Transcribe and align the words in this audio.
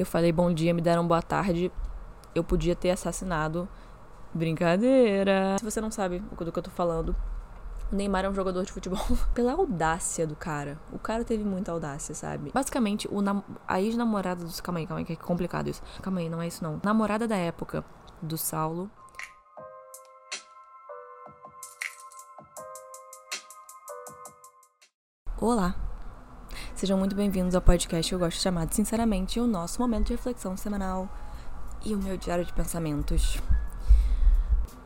Eu 0.00 0.06
falei 0.06 0.30
bom 0.30 0.54
dia, 0.54 0.72
me 0.72 0.80
deram 0.80 1.04
boa 1.04 1.20
tarde. 1.20 1.72
Eu 2.32 2.44
podia 2.44 2.76
ter 2.76 2.90
assassinado. 2.90 3.68
Brincadeira. 4.32 5.56
Se 5.58 5.64
você 5.64 5.80
não 5.80 5.90
sabe 5.90 6.20
do 6.20 6.52
que 6.52 6.58
eu 6.60 6.62
tô 6.62 6.70
falando, 6.70 7.16
o 7.90 7.96
Neymar 7.96 8.24
é 8.24 8.28
um 8.28 8.34
jogador 8.34 8.64
de 8.64 8.70
futebol. 8.70 9.00
Pela 9.34 9.54
audácia 9.54 10.24
do 10.24 10.36
cara. 10.36 10.78
O 10.92 11.00
cara 11.00 11.24
teve 11.24 11.42
muita 11.42 11.72
audácia, 11.72 12.14
sabe? 12.14 12.52
Basicamente, 12.54 13.08
o 13.10 13.20
nam 13.20 13.42
a 13.66 13.82
ex-namorada 13.82 14.44
dos. 14.44 14.60
Calma 14.60 14.78
aí, 14.78 14.86
calma 14.86 15.00
aí, 15.00 15.04
que 15.04 15.14
é 15.14 15.16
complicado 15.16 15.66
isso. 15.66 15.82
Calma 16.00 16.20
aí, 16.20 16.28
não 16.28 16.40
é 16.40 16.46
isso 16.46 16.62
não. 16.62 16.80
Namorada 16.84 17.26
da 17.26 17.36
época 17.36 17.84
do 18.22 18.38
Saulo. 18.38 18.88
Olá! 25.40 25.87
Sejam 26.78 26.96
muito 26.96 27.16
bem-vindos 27.16 27.56
ao 27.56 27.60
podcast 27.60 28.08
que 28.08 28.14
eu 28.14 28.20
gosto 28.20 28.38
de 28.40 28.74
Sinceramente 28.76 29.40
o 29.40 29.48
nosso 29.48 29.82
momento 29.82 30.06
de 30.06 30.12
reflexão 30.12 30.56
semanal 30.56 31.08
e 31.84 31.92
o 31.92 31.98
meu 31.98 32.16
diário 32.16 32.44
de 32.44 32.52
pensamentos. 32.52 33.36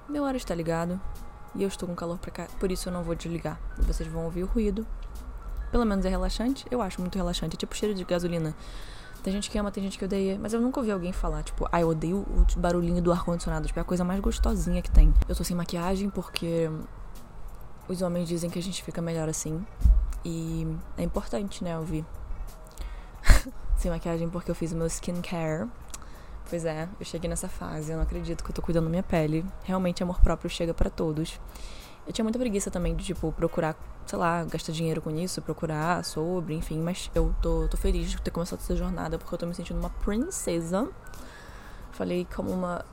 Meu 0.08 0.24
hora 0.24 0.38
está 0.38 0.54
ligado 0.54 0.98
e 1.54 1.62
eu 1.62 1.68
estou 1.68 1.86
com 1.86 1.94
calor 1.94 2.16
pra 2.16 2.30
cá, 2.30 2.46
por 2.58 2.72
isso 2.72 2.88
eu 2.88 2.94
não 2.94 3.04
vou 3.04 3.14
desligar. 3.14 3.60
Vocês 3.76 4.08
vão 4.08 4.24
ouvir 4.24 4.42
o 4.42 4.46
ruído. 4.46 4.86
Pelo 5.70 5.84
menos 5.84 6.06
é 6.06 6.08
relaxante, 6.08 6.64
eu 6.70 6.80
acho 6.80 6.98
muito 6.98 7.14
relaxante, 7.14 7.56
é 7.56 7.58
tipo 7.58 7.76
cheiro 7.76 7.94
de 7.94 8.04
gasolina. 8.04 8.54
Tem 9.22 9.30
gente 9.30 9.50
que 9.50 9.58
ama, 9.58 9.70
tem 9.70 9.84
gente 9.84 9.98
que 9.98 10.04
odeia, 10.06 10.38
mas 10.40 10.54
eu 10.54 10.62
nunca 10.62 10.80
ouvi 10.80 10.90
alguém 10.90 11.12
falar, 11.12 11.42
tipo, 11.42 11.68
ah, 11.70 11.82
eu 11.82 11.88
odeio 11.90 12.20
o 12.20 12.58
barulhinho 12.58 13.02
do 13.02 13.12
ar-condicionado, 13.12 13.66
tipo, 13.66 13.78
é 13.78 13.82
a 13.82 13.84
coisa 13.84 14.02
mais 14.02 14.18
gostosinha 14.18 14.80
que 14.80 14.90
tem. 14.90 15.12
Eu 15.28 15.36
tô 15.36 15.44
sem 15.44 15.54
maquiagem 15.54 16.08
porque 16.08 16.70
os 17.86 18.00
homens 18.00 18.26
dizem 18.26 18.48
que 18.48 18.58
a 18.58 18.62
gente 18.62 18.82
fica 18.82 19.02
melhor 19.02 19.28
assim. 19.28 19.62
E 20.24 20.66
é 20.96 21.02
importante, 21.02 21.64
né, 21.64 21.78
ouvir. 21.78 22.04
Sem 23.76 23.90
maquiagem 23.90 24.28
porque 24.28 24.50
eu 24.50 24.54
fiz 24.54 24.72
o 24.72 24.76
meu 24.76 24.86
skincare. 24.86 25.68
Pois 26.48 26.64
é, 26.64 26.88
eu 27.00 27.06
cheguei 27.06 27.30
nessa 27.30 27.48
fase, 27.48 27.92
eu 27.92 27.96
não 27.96 28.02
acredito 28.02 28.44
que 28.44 28.50
eu 28.50 28.54
tô 28.54 28.60
cuidando 28.60 28.84
da 28.84 28.90
minha 28.90 29.02
pele. 29.02 29.44
Realmente 29.64 30.02
amor 30.02 30.20
próprio 30.20 30.50
chega 30.50 30.74
para 30.74 30.90
todos. 30.90 31.40
Eu 32.06 32.12
tinha 32.12 32.24
muita 32.24 32.38
preguiça 32.38 32.70
também 32.70 32.96
de, 32.96 33.04
tipo, 33.04 33.30
procurar, 33.32 33.76
sei 34.06 34.18
lá, 34.18 34.44
gastar 34.44 34.72
dinheiro 34.72 35.00
com 35.00 35.10
isso, 35.10 35.40
procurar 35.40 36.04
sobre, 36.04 36.54
enfim, 36.54 36.80
mas 36.80 37.10
eu 37.14 37.32
tô, 37.40 37.68
tô 37.68 37.76
feliz 37.76 38.10
de 38.10 38.20
ter 38.20 38.30
começado 38.32 38.58
essa 38.58 38.74
jornada 38.74 39.18
porque 39.18 39.32
eu 39.32 39.38
tô 39.38 39.46
me 39.46 39.54
sentindo 39.54 39.78
uma 39.78 39.90
princesa. 39.90 40.88
Falei 41.92 42.26
como 42.34 42.50
uma, 42.50 42.84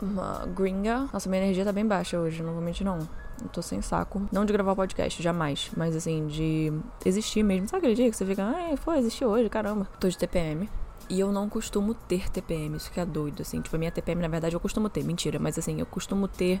uma 0.00 0.46
gringa. 0.46 1.08
Nossa, 1.12 1.28
minha 1.28 1.42
energia 1.42 1.64
tá 1.64 1.72
bem 1.72 1.86
baixa 1.86 2.18
hoje, 2.18 2.42
mentir 2.42 2.84
não. 2.84 2.98
Eu 3.42 3.48
tô 3.48 3.60
sem 3.62 3.82
saco. 3.82 4.22
Não 4.30 4.44
de 4.44 4.52
gravar 4.52 4.74
podcast, 4.76 5.22
jamais. 5.22 5.70
Mas 5.76 5.96
assim, 5.96 6.26
de 6.26 6.72
existir 7.04 7.42
mesmo. 7.42 7.68
Sabe 7.68 7.78
aquele 7.78 7.94
dia 7.94 8.10
que 8.10 8.16
você 8.16 8.24
fica, 8.24 8.44
ai, 8.44 8.76
foi, 8.76 8.98
existiu 8.98 9.28
hoje, 9.28 9.48
caramba. 9.48 9.88
Tô 9.98 10.08
de 10.08 10.16
TPM. 10.16 10.68
E 11.08 11.20
eu 11.20 11.30
não 11.30 11.48
costumo 11.48 11.92
ter 11.92 12.30
TPM, 12.30 12.76
isso 12.76 12.90
que 12.90 12.98
é 12.98 13.04
doido, 13.04 13.42
assim. 13.42 13.60
Tipo, 13.60 13.76
a 13.76 13.78
minha 13.78 13.90
TPM, 13.90 14.22
na 14.22 14.28
verdade, 14.28 14.56
eu 14.56 14.60
costumo 14.60 14.88
ter, 14.88 15.04
mentira. 15.04 15.38
Mas 15.38 15.58
assim, 15.58 15.78
eu 15.78 15.86
costumo 15.86 16.26
ter 16.28 16.60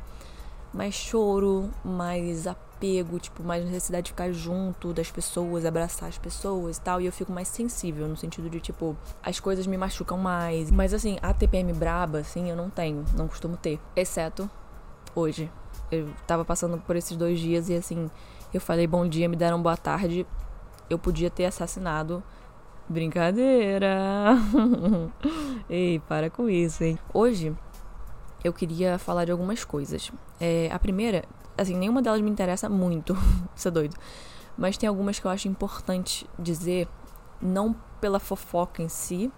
mais 0.72 0.94
choro, 0.94 1.70
mais 1.84 2.46
apego, 2.46 2.73
tipo, 3.20 3.42
mais 3.42 3.64
necessidade 3.64 4.04
de 4.06 4.10
ficar 4.10 4.30
junto 4.32 4.92
das 4.92 5.10
pessoas, 5.10 5.64
abraçar 5.64 6.08
as 6.08 6.18
pessoas 6.18 6.76
e 6.76 6.80
tal. 6.80 7.00
E 7.00 7.06
eu 7.06 7.12
fico 7.12 7.32
mais 7.32 7.48
sensível, 7.48 8.06
no 8.06 8.16
sentido 8.16 8.50
de, 8.50 8.60
tipo, 8.60 8.96
as 9.22 9.40
coisas 9.40 9.66
me 9.66 9.76
machucam 9.76 10.18
mais. 10.18 10.70
Mas 10.70 10.92
assim, 10.92 11.18
a 11.22 11.32
TPM 11.32 11.72
braba, 11.72 12.18
assim, 12.18 12.50
eu 12.50 12.56
não 12.56 12.70
tenho, 12.70 13.04
não 13.16 13.28
costumo 13.28 13.56
ter. 13.56 13.80
Exceto 13.96 14.50
hoje. 15.14 15.50
Eu 15.90 16.08
tava 16.26 16.44
passando 16.44 16.78
por 16.78 16.96
esses 16.96 17.16
dois 17.16 17.38
dias 17.38 17.68
e 17.68 17.74
assim, 17.74 18.10
eu 18.52 18.60
falei 18.60 18.86
bom 18.86 19.06
dia, 19.06 19.28
me 19.28 19.36
deram 19.36 19.62
boa 19.62 19.76
tarde. 19.76 20.26
Eu 20.88 20.98
podia 20.98 21.30
ter 21.30 21.46
assassinado. 21.46 22.22
Brincadeira! 22.86 24.36
Ei, 25.70 25.98
para 26.00 26.28
com 26.28 26.50
isso, 26.50 26.84
hein? 26.84 26.98
Hoje 27.14 27.56
eu 28.44 28.52
queria 28.52 28.98
falar 28.98 29.24
de 29.24 29.32
algumas 29.32 29.64
coisas. 29.64 30.12
É, 30.38 30.68
a 30.70 30.78
primeira, 30.78 31.24
assim, 31.56 31.76
nenhuma 31.76 32.02
delas 32.02 32.20
me 32.20 32.30
interessa 32.30 32.68
muito, 32.68 33.16
isso 33.54 33.68
é 33.68 33.70
doido. 33.70 33.96
Mas 34.56 34.76
tem 34.76 34.88
algumas 34.88 35.18
que 35.18 35.26
eu 35.26 35.30
acho 35.30 35.48
importante 35.48 36.26
dizer, 36.38 36.88
não 37.40 37.74
pela 38.00 38.20
fofoca 38.20 38.82
em 38.82 38.88
si, 38.88 39.32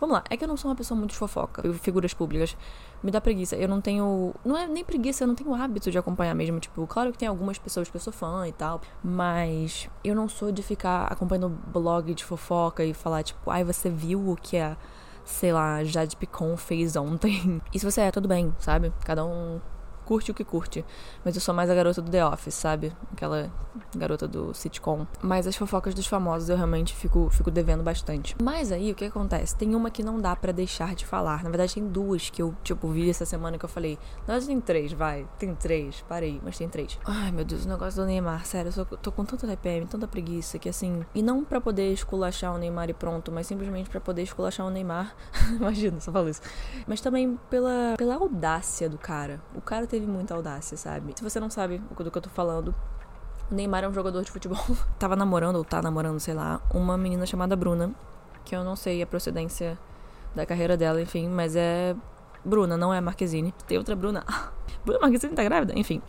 Vamos 0.00 0.14
lá, 0.14 0.24
é 0.30 0.36
que 0.36 0.44
eu 0.44 0.48
não 0.48 0.56
sou 0.56 0.70
uma 0.70 0.76
pessoa 0.76 0.98
muito 0.98 1.14
fofoca, 1.14 1.62
figuras 1.74 2.14
públicas. 2.14 2.56
Me 3.02 3.10
dá 3.10 3.20
preguiça. 3.20 3.56
Eu 3.56 3.68
não 3.68 3.80
tenho. 3.80 4.34
Não 4.44 4.56
é 4.56 4.66
nem 4.66 4.84
preguiça, 4.84 5.24
eu 5.24 5.28
não 5.28 5.34
tenho 5.34 5.54
hábito 5.54 5.90
de 5.90 5.98
acompanhar 5.98 6.34
mesmo. 6.34 6.58
Tipo, 6.58 6.86
claro 6.86 7.12
que 7.12 7.18
tem 7.18 7.28
algumas 7.28 7.58
pessoas 7.58 7.88
que 7.88 7.96
eu 7.96 8.00
sou 8.00 8.12
fã 8.12 8.46
e 8.48 8.52
tal. 8.52 8.80
Mas 9.02 9.88
eu 10.02 10.14
não 10.14 10.28
sou 10.28 10.50
de 10.50 10.62
ficar 10.62 11.06
acompanhando 11.06 11.48
blog 11.48 12.14
de 12.14 12.24
fofoca 12.24 12.84
e 12.84 12.94
falar, 12.94 13.22
tipo, 13.22 13.50
ai, 13.50 13.62
você 13.64 13.90
viu 13.90 14.30
o 14.30 14.36
que 14.36 14.56
a, 14.56 14.76
sei 15.24 15.52
lá, 15.52 15.82
Jade 15.84 16.16
Picon 16.16 16.56
fez 16.56 16.96
ontem. 16.96 17.60
E 17.72 17.78
se 17.78 17.84
você 17.84 18.02
é, 18.02 18.10
tudo 18.10 18.28
bem, 18.28 18.54
sabe? 18.58 18.92
Cada 19.04 19.24
um 19.24 19.60
curte 20.04 20.30
o 20.30 20.34
que 20.34 20.44
curte. 20.44 20.84
Mas 21.24 21.34
eu 21.34 21.40
sou 21.40 21.54
mais 21.54 21.70
a 21.70 21.74
garota 21.74 22.00
do 22.00 22.10
The 22.10 22.24
Office, 22.26 22.54
sabe? 22.54 22.92
Aquela 23.12 23.50
garota 23.96 24.28
do 24.28 24.54
sitcom. 24.54 25.06
Mas 25.22 25.46
as 25.46 25.56
fofocas 25.56 25.94
dos 25.94 26.06
famosos 26.06 26.48
eu 26.48 26.56
realmente 26.56 26.94
fico, 26.94 27.28
fico 27.30 27.50
devendo 27.50 27.82
bastante. 27.82 28.36
Mas 28.42 28.70
aí, 28.70 28.92
o 28.92 28.94
que 28.94 29.04
acontece? 29.04 29.56
Tem 29.56 29.74
uma 29.74 29.90
que 29.90 30.02
não 30.02 30.20
dá 30.20 30.34
para 30.36 30.52
deixar 30.52 30.94
de 30.94 31.06
falar. 31.06 31.42
Na 31.42 31.50
verdade, 31.50 31.74
tem 31.74 31.86
duas 31.86 32.30
que 32.30 32.42
eu, 32.42 32.54
tipo, 32.62 32.88
vi 32.88 33.10
essa 33.10 33.24
semana 33.24 33.58
que 33.58 33.64
eu 33.64 33.68
falei. 33.68 33.98
Verdade, 34.26 34.46
tem 34.46 34.60
três, 34.60 34.92
vai. 34.92 35.26
Tem 35.38 35.54
três. 35.54 36.04
Parei, 36.08 36.40
mas 36.42 36.58
tem 36.58 36.68
três. 36.68 36.98
Ai, 37.04 37.32
meu 37.32 37.44
Deus, 37.44 37.64
o 37.64 37.68
negócio 37.68 38.00
do 38.00 38.06
Neymar. 38.06 38.44
Sério, 38.46 38.72
eu 38.76 38.84
tô 38.84 39.10
com 39.10 39.24
tanta 39.24 39.46
TPM, 39.46 39.86
tanta 39.86 40.06
preguiça 40.06 40.58
que 40.58 40.68
assim. 40.68 41.04
E 41.14 41.22
não 41.22 41.44
para 41.44 41.60
poder 41.60 41.92
esculachar 41.92 42.54
o 42.54 42.58
Neymar 42.58 42.90
e 42.90 42.94
pronto, 42.94 43.32
mas 43.32 43.46
simplesmente 43.46 43.88
para 43.90 44.00
poder 44.00 44.22
esculachar 44.22 44.66
o 44.66 44.70
Neymar. 44.70 45.14
Imagina, 45.56 46.00
só 46.00 46.12
falo 46.12 46.28
isso. 46.28 46.42
Mas 46.86 47.00
também 47.00 47.38
pela, 47.50 47.94
pela 47.96 48.14
audácia 48.14 48.88
do 48.88 48.98
cara. 48.98 49.40
O 49.54 49.60
cara 49.60 49.86
teve 49.94 50.06
muita 50.08 50.34
audácia, 50.34 50.76
sabe? 50.76 51.12
Se 51.14 51.22
você 51.22 51.38
não 51.38 51.48
sabe 51.48 51.78
do 51.78 52.10
que 52.10 52.18
eu 52.18 52.22
tô 52.22 52.28
falando, 52.28 52.74
o 53.48 53.54
Neymar 53.54 53.84
é 53.84 53.88
um 53.88 53.94
jogador 53.94 54.24
de 54.24 54.30
futebol. 54.30 54.58
Tava 54.98 55.14
namorando, 55.14 55.54
ou 55.54 55.64
tá 55.64 55.80
namorando, 55.80 56.18
sei 56.18 56.34
lá, 56.34 56.60
uma 56.72 56.98
menina 56.98 57.24
chamada 57.24 57.54
Bruna, 57.54 57.92
que 58.44 58.56
eu 58.56 58.64
não 58.64 58.74
sei 58.74 59.00
a 59.02 59.06
procedência 59.06 59.78
da 60.34 60.44
carreira 60.44 60.76
dela, 60.76 61.00
enfim, 61.00 61.28
mas 61.28 61.54
é 61.54 61.94
Bruna, 62.44 62.76
não 62.76 62.92
é 62.92 63.00
Marquezine. 63.00 63.54
Tem 63.68 63.78
outra 63.78 63.94
Bruna. 63.94 64.24
Bruna 64.84 64.98
Marquezine 64.98 65.32
tá 65.32 65.44
grávida? 65.44 65.72
Enfim, 65.78 66.02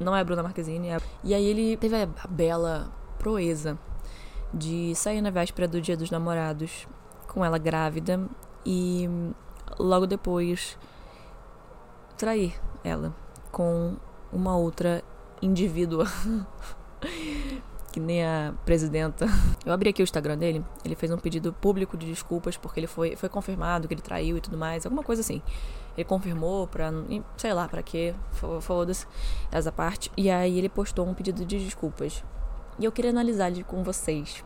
não 0.00 0.16
é 0.16 0.24
Bruna 0.24 0.42
Marquezine. 0.42 0.88
É... 0.88 0.96
E 1.22 1.34
aí 1.34 1.44
ele 1.44 1.76
teve 1.76 1.96
a 1.96 2.08
bela 2.30 2.90
proeza 3.18 3.78
de 4.54 4.94
sair 4.94 5.20
na 5.20 5.28
véspera 5.28 5.68
do 5.68 5.82
Dia 5.82 5.98
dos 5.98 6.10
Namorados 6.10 6.88
com 7.26 7.44
ela 7.44 7.58
grávida 7.58 8.26
e 8.64 9.06
logo 9.78 10.06
depois 10.06 10.78
trair 12.16 12.58
ela 12.84 13.14
com 13.50 13.96
uma 14.32 14.56
outra 14.56 15.02
indivídua. 15.40 16.06
que 17.90 17.98
nem 17.98 18.24
a 18.24 18.54
presidenta. 18.64 19.26
Eu 19.64 19.72
abri 19.72 19.88
aqui 19.88 20.02
o 20.02 20.04
Instagram 20.04 20.36
dele, 20.36 20.64
ele 20.84 20.94
fez 20.94 21.10
um 21.10 21.16
pedido 21.16 21.52
público 21.52 21.96
de 21.96 22.06
desculpas 22.06 22.56
porque 22.56 22.80
ele 22.80 22.86
foi, 22.86 23.16
foi 23.16 23.28
confirmado 23.28 23.88
que 23.88 23.94
ele 23.94 24.02
traiu 24.02 24.36
e 24.36 24.40
tudo 24.40 24.58
mais, 24.58 24.84
alguma 24.84 25.02
coisa 25.02 25.22
assim. 25.22 25.42
Ele 25.96 26.04
confirmou 26.04 26.66
pra, 26.66 26.92
sei 27.36 27.52
lá, 27.52 27.66
pra 27.66 27.82
quê, 27.82 28.14
foda-se, 28.60 29.06
essa 29.50 29.72
parte. 29.72 30.12
E 30.16 30.30
aí 30.30 30.58
ele 30.58 30.68
postou 30.68 31.06
um 31.08 31.14
pedido 31.14 31.44
de 31.44 31.64
desculpas. 31.64 32.22
E 32.78 32.84
eu 32.84 32.92
queria 32.92 33.10
analisar 33.10 33.50
ele 33.50 33.64
com 33.64 33.82
vocês. 33.82 34.44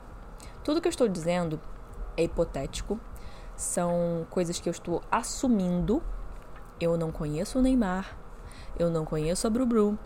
Tudo 0.64 0.80
que 0.80 0.88
eu 0.88 0.90
estou 0.90 1.08
dizendo 1.08 1.60
é 2.16 2.24
hipotético, 2.24 2.98
são 3.56 4.26
coisas 4.30 4.58
que 4.58 4.68
eu 4.68 4.70
estou 4.70 5.02
assumindo 5.10 6.02
eu 6.82 6.96
não 6.96 7.12
conheço 7.12 7.58
o 7.58 7.62
Neymar, 7.62 8.16
eu 8.78 8.90
não 8.90 9.04
conheço 9.04 9.46
a 9.46 9.50
Brubru, 9.50 9.98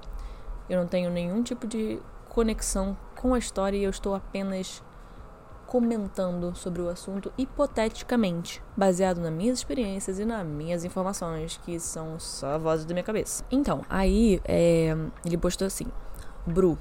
eu 0.68 0.80
não 0.80 0.86
tenho 0.86 1.10
nenhum 1.10 1.42
tipo 1.42 1.66
de 1.66 2.00
conexão 2.28 2.96
com 3.14 3.34
a 3.34 3.38
história 3.38 3.76
e 3.76 3.84
eu 3.84 3.90
estou 3.90 4.14
apenas 4.14 4.82
comentando 5.66 6.54
sobre 6.54 6.80
o 6.80 6.88
assunto 6.88 7.32
hipoteticamente, 7.36 8.62
baseado 8.76 9.20
nas 9.20 9.32
minhas 9.32 9.58
experiências 9.58 10.18
e 10.18 10.24
nas 10.24 10.46
minhas 10.46 10.84
informações, 10.84 11.60
que 11.64 11.78
são 11.80 12.18
só 12.20 12.58
vozes 12.58 12.86
da 12.86 12.94
minha 12.94 13.04
cabeça. 13.04 13.44
Então, 13.50 13.82
aí 13.88 14.40
é, 14.44 14.96
ele 15.24 15.36
postou 15.36 15.66
assim: 15.66 15.86
Bru, 16.46 16.78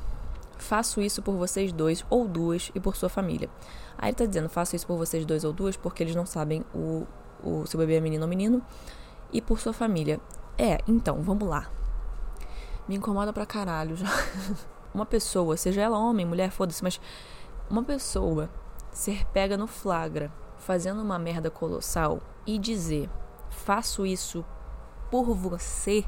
faço 0.57 1.01
isso 1.01 1.21
por 1.21 1.35
vocês 1.35 1.71
dois 1.71 2.05
ou 2.09 2.27
duas 2.27 2.71
e 2.75 2.79
por 2.79 2.95
sua 2.95 3.09
família. 3.09 3.49
Aí 3.97 4.09
ele 4.09 4.15
tá 4.15 4.25
dizendo: 4.25 4.49
faço 4.49 4.75
isso 4.75 4.85
por 4.85 4.97
vocês 4.97 5.25
dois 5.25 5.43
ou 5.43 5.51
duas 5.51 5.75
porque 5.75 6.03
eles 6.03 6.15
não 6.15 6.25
sabem 6.25 6.63
o, 6.73 7.05
o 7.43 7.65
se 7.65 7.75
o 7.75 7.79
bebê 7.79 7.95
é 7.95 7.99
menino 7.99 8.23
ou 8.23 8.29
menino 8.29 8.61
e 9.33 9.41
por 9.41 9.59
sua 9.59 9.73
família. 9.73 10.19
É, 10.57 10.79
então, 10.87 11.21
vamos 11.21 11.47
lá. 11.47 11.69
Me 12.87 12.95
incomoda 12.95 13.33
pra 13.33 13.45
caralho 13.45 13.95
já. 13.95 14.07
uma 14.93 15.05
pessoa, 15.05 15.57
seja 15.57 15.81
ela 15.81 15.97
homem, 15.97 16.25
mulher, 16.25 16.51
foda-se, 16.51 16.83
mas 16.83 16.99
uma 17.69 17.83
pessoa 17.83 18.49
ser 18.91 19.25
pega 19.27 19.57
no 19.57 19.67
flagra 19.67 20.31
fazendo 20.57 21.01
uma 21.01 21.19
merda 21.19 21.51
colossal 21.51 22.21
e 22.45 22.57
dizer: 22.57 23.09
faço 23.49 24.05
isso 24.05 24.45
por 25.11 25.33
você. 25.35 26.05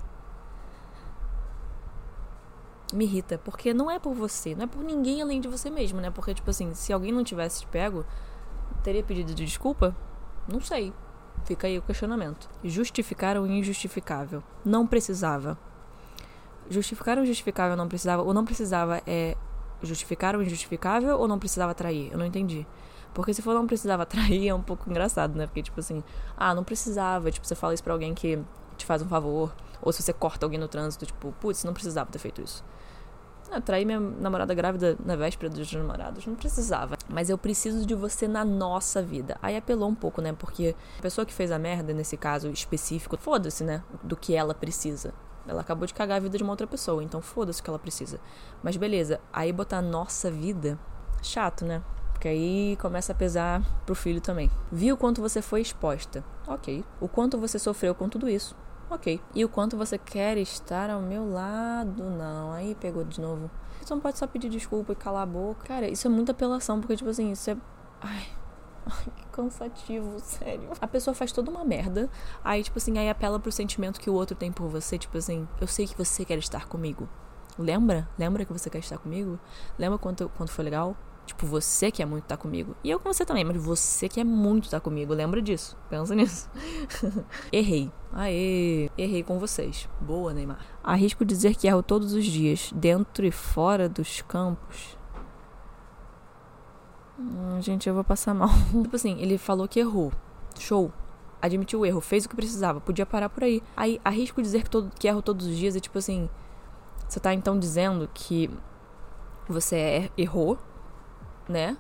Me 2.94 3.04
irrita, 3.04 3.38
porque 3.38 3.74
não 3.74 3.92
é 3.92 4.00
por 4.00 4.14
você, 4.14 4.56
não 4.56 4.64
é 4.64 4.68
por 4.68 4.82
ninguém 4.82 5.22
além 5.22 5.42
de 5.42 5.50
você 5.50 5.70
mesmo, 5.70 6.00
né? 6.00 6.10
Porque, 6.10 6.34
tipo 6.34 6.50
assim, 6.50 6.74
se 6.74 6.94
alguém 6.94 7.12
não 7.12 7.22
tivesse 7.22 7.62
te 7.62 7.68
pego, 7.68 8.06
teria 8.82 9.04
pedido 9.04 9.36
de 9.36 9.44
desculpa? 9.44 9.94
Não 10.48 10.62
sei. 10.62 10.94
Fica 11.48 11.66
aí 11.66 11.78
o 11.78 11.82
questionamento. 11.82 12.50
Justificar 12.62 13.38
o 13.38 13.48
injustificável. 13.48 14.44
Não 14.66 14.86
precisava. 14.86 15.58
Justificar 16.70 17.18
o 17.18 17.24
injustificável 17.24 17.78
não 17.78 17.88
precisava. 17.88 18.22
Ou 18.22 18.34
não 18.34 18.44
precisava 18.44 19.02
é 19.08 19.38
justificar 19.82 20.36
o 20.36 20.44
injustificável 20.44 21.18
ou 21.18 21.26
não 21.26 21.40
precisava 21.40 21.74
trair? 21.74 22.12
Eu 22.12 22.18
não 22.18 22.26
entendi. 22.26 22.68
Porque 23.14 23.34
se 23.34 23.42
for 23.42 23.54
não 23.54 23.66
precisava 23.66 24.04
trair 24.06 24.50
é 24.50 24.54
um 24.54 24.62
pouco 24.62 24.90
engraçado, 24.90 25.38
né? 25.38 25.48
Porque, 25.48 25.64
tipo 25.64 25.80
assim, 25.80 26.04
ah, 26.36 26.54
não 26.54 26.66
precisava. 26.66 27.32
Tipo, 27.32 27.48
você 27.48 27.56
fala 27.56 27.74
isso 27.74 27.84
pra 27.84 27.94
alguém 27.94 28.14
que 28.14 28.38
te 28.76 28.86
faz 28.86 29.02
um 29.02 29.08
favor. 29.08 29.56
Ou 29.82 29.94
se 29.94 30.04
você 30.04 30.12
corta 30.12 30.46
alguém 30.46 30.60
no 30.60 30.68
trânsito, 30.68 31.06
tipo, 31.06 31.32
putz, 31.40 31.64
não 31.64 31.74
precisava 31.74 32.12
ter 32.12 32.20
feito 32.20 32.42
isso. 32.42 32.62
Ah, 33.52 33.62
trair 33.62 33.86
minha 33.86 34.00
namorada 34.00 34.54
grávida 34.54 34.98
na 35.04 35.16
véspera 35.16 35.50
dos 35.50 35.72
namorados. 35.72 36.26
Não 36.26 36.36
precisava. 36.36 36.98
Mas 37.10 37.30
eu 37.30 37.38
preciso 37.38 37.86
de 37.86 37.96
você 37.96 38.28
na 38.28 38.44
nossa 38.44 39.02
vida. 39.02 39.38
Aí 39.42 39.56
apelou 39.56 39.90
um 39.90 39.96
pouco, 39.96 40.22
né? 40.22 40.34
Porque 40.34 40.76
a 41.00 41.02
pessoa 41.02 41.26
que 41.26 41.34
fez 41.34 41.52
a 41.52 41.58
merda, 41.58 41.94
nesse 41.94 42.18
caso 42.18 42.50
específico, 42.50 43.18
foda-se, 43.18 43.64
né? 43.64 43.84
Do 44.04 44.18
que 44.18 44.36
ela 44.36 44.54
precisa. 44.54 45.14
Ela 45.48 45.62
acabou 45.62 45.88
de 45.88 45.94
cagar 45.94 46.18
a 46.18 46.20
vida 46.20 46.38
de 46.38 46.44
uma 46.44 46.52
outra 46.52 46.68
pessoa, 46.68 47.02
então 47.02 47.22
foda-se 47.22 47.62
o 47.62 47.64
que 47.64 47.70
ela 47.70 47.80
precisa. 47.80 48.20
Mas 48.62 48.76
beleza, 48.76 49.22
aí 49.32 49.54
botar 49.54 49.82
nossa 49.82 50.30
vida, 50.30 50.78
chato, 51.22 51.64
né? 51.64 51.82
Porque 52.12 52.28
aí 52.28 52.78
começa 52.82 53.14
a 53.14 53.16
pesar 53.16 53.62
pro 53.86 53.96
filho 53.96 54.20
também. 54.20 54.52
Viu 54.72 54.96
o 54.96 54.98
quanto 54.98 55.22
você 55.22 55.42
foi 55.42 55.62
exposta? 55.62 56.24
Ok. 56.48 56.84
O 57.00 57.08
quanto 57.08 57.38
você 57.38 57.58
sofreu 57.58 57.96
com 57.96 58.10
tudo 58.10 58.28
isso? 58.28 58.56
Ok. 58.90 59.22
E 59.36 59.44
o 59.44 59.50
quanto 59.50 59.76
você 59.76 59.98
quer 59.98 60.38
estar 60.38 60.90
ao 60.90 61.02
meu 61.02 61.30
lado? 61.30 62.04
Não. 62.04 62.52
Aí 62.54 62.76
pegou 62.76 63.04
de 63.04 63.20
novo. 63.20 63.50
Você 63.82 63.94
não 63.94 64.02
pode 64.02 64.18
só 64.18 64.26
pedir 64.28 64.50
desculpa 64.50 64.94
e 64.94 64.96
calar 64.96 65.24
a 65.24 65.26
boca. 65.26 65.66
Cara, 65.66 65.88
isso 65.88 66.08
é 66.08 66.10
muita 66.10 66.32
apelação, 66.32 66.80
porque, 66.80 66.96
tipo 66.96 67.10
assim, 67.10 67.32
isso 67.32 67.50
é. 67.50 67.58
Ai. 68.02 68.26
Ai, 68.90 69.12
que 69.18 69.26
cansativo, 69.28 70.18
sério. 70.20 70.70
A 70.80 70.88
pessoa 70.88 71.14
faz 71.14 71.34
toda 71.34 71.52
uma 71.52 71.66
merda, 71.66 72.10
aí, 72.42 72.64
tipo 72.64 72.78
assim, 72.78 72.98
aí 72.98 73.10
apela 73.10 73.38
pro 73.38 73.52
sentimento 73.52 74.00
que 74.00 74.10
o 74.10 74.14
outro 74.14 74.34
tem 74.34 74.50
por 74.50 74.70
você, 74.70 74.98
tipo 74.98 75.18
assim, 75.18 75.46
eu 75.60 75.68
sei 75.68 75.86
que 75.86 75.98
você 75.98 76.24
quer 76.24 76.38
estar 76.38 76.68
comigo. 76.68 77.10
Lembra? 77.60 78.08
Lembra 78.18 78.46
que 78.46 78.54
você 78.54 78.70
quer 78.70 78.80
estar 78.80 78.98
comigo? 78.98 79.38
Lembra 79.78 79.98
quanto, 79.98 80.30
quanto 80.38 80.52
foi 80.52 80.64
legal? 80.64 80.96
Tipo, 81.28 81.46
você 81.46 81.92
quer 81.92 82.06
muito 82.06 82.24
estar 82.24 82.38
comigo. 82.38 82.74
E 82.82 82.90
eu 82.90 82.98
com 83.02 83.12
você 83.12 83.26
também, 83.26 83.44
mas 83.44 83.58
você 83.58 84.08
quer 84.08 84.24
muito 84.24 84.64
estar 84.64 84.80
comigo. 84.80 85.14
Lembra 85.14 85.42
disso. 85.42 85.78
Pensa 85.90 86.16
nisso. 86.16 86.50
Errei. 87.52 87.92
Aê. 88.14 88.90
Errei 88.98 89.24
com 89.24 89.38
vocês. 89.38 89.90
Boa, 90.00 90.34
Neymar. 90.34 90.66
Arrisco 90.82 91.26
dizer 91.26 91.54
que 91.56 91.68
erro 91.68 91.84
todos 91.84 92.14
os 92.14 92.24
dias, 92.24 92.72
dentro 92.74 93.26
e 93.26 93.32
fora 93.32 93.90
dos 93.90 94.22
campos. 94.22 94.98
Hum, 97.20 97.62
gente, 97.62 97.90
eu 97.90 97.94
vou 97.94 98.06
passar 98.06 98.34
mal. 98.34 98.50
tipo 98.82 98.96
assim, 98.96 99.20
ele 99.20 99.38
falou 99.38 99.68
que 99.68 99.82
errou. 99.82 100.14
Show. 100.58 100.94
Admitiu 101.42 101.82
o 101.82 101.86
erro, 101.86 102.00
fez 102.00 102.24
o 102.24 102.30
que 102.30 102.36
precisava, 102.38 102.80
podia 102.80 103.06
parar 103.06 103.28
por 103.28 103.44
aí. 103.44 103.62
Aí, 103.76 104.00
arrisco 104.04 104.42
dizer 104.42 104.64
que, 104.64 104.70
todo, 104.70 104.90
que 104.98 105.10
erro 105.10 105.22
todos 105.22 105.46
os 105.46 105.58
dias 105.58 105.76
é 105.76 105.80
tipo 105.82 105.98
assim. 105.98 106.30
Você 107.08 107.20
tá 107.20 107.34
então 107.34 107.60
dizendo 107.60 108.10
que 108.14 108.50
você 109.48 109.76
er, 109.76 110.12
errou, 110.18 110.58
né? 111.48 111.78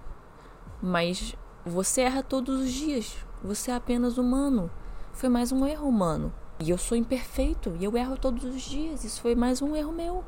Mas 0.81 1.35
você 1.65 2.01
erra 2.01 2.23
todos 2.23 2.61
os 2.61 2.71
dias. 2.71 3.15
Você 3.43 3.71
é 3.71 3.75
apenas 3.75 4.17
humano. 4.17 4.69
Foi 5.13 5.29
mais 5.29 5.51
um 5.51 5.65
erro 5.65 5.87
humano. 5.87 6.33
E 6.59 6.69
eu 6.69 6.77
sou 6.77 6.97
imperfeito 6.97 7.75
e 7.79 7.83
eu 7.83 7.95
erro 7.95 8.17
todos 8.17 8.43
os 8.43 8.61
dias. 8.61 9.03
Isso 9.03 9.21
foi 9.21 9.35
mais 9.35 9.61
um 9.61 9.75
erro 9.75 9.91
meu. 9.91 10.23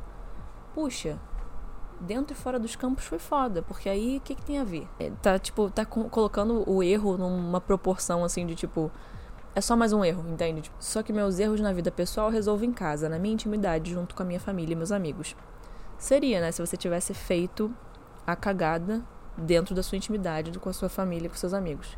Puxa, 0.74 1.19
dentro 2.00 2.33
e 2.33 2.39
fora 2.39 2.59
dos 2.59 2.75
campos 2.75 3.06
foi 3.06 3.19
foda, 3.19 3.62
porque 3.62 3.89
aí 3.89 4.18
o 4.18 4.21
que, 4.21 4.36
que 4.36 4.44
tem 4.44 4.59
a 4.59 4.63
ver? 4.63 4.88
É, 5.00 5.12
tá, 5.21 5.38
tipo, 5.38 5.69
tá 5.69 5.86
colocando 5.86 6.63
o 6.69 6.81
erro 6.83 7.18
numa 7.18 7.59
proporção 7.59 8.24
assim 8.24 8.45
de 8.45 8.56
tipo. 8.56 8.91
É 9.56 9.62
só 9.62 9.75
mais 9.75 9.91
um 9.91 10.06
erro, 10.06 10.24
entende? 10.30 10.62
Tipo, 10.62 10.75
só 10.80 11.01
que 11.01 11.12
meus 11.12 11.39
erros 11.39 11.59
na 11.59 11.74
vida 11.74 11.89
pessoal 11.89 12.27
eu 12.27 12.33
resolvo 12.33 12.63
em 12.63 12.71
casa, 12.71 13.09
na 13.09 13.18
minha 13.18 13.33
intimidade, 13.33 13.91
junto 13.91 14.13
com 14.13 14.21
a 14.21 14.25
minha 14.25 14.39
família 14.39 14.74
e 14.74 14.75
meus 14.75 14.91
amigos. 14.91 15.36
Seria, 15.97 16.39
né, 16.39 16.51
se 16.51 16.65
você 16.65 16.77
tivesse 16.77 17.13
feito 17.13 17.74
a 18.25 18.36
cagada 18.36 19.03
dentro 19.39 19.74
da 19.74 19.81
sua 19.83 19.97
intimidade, 19.97 20.57
com 20.59 20.69
a 20.69 20.74
sua 20.74 20.89
família 20.89 21.30
com 21.30 21.36
seus 21.36 21.53
amigos. 21.53 21.97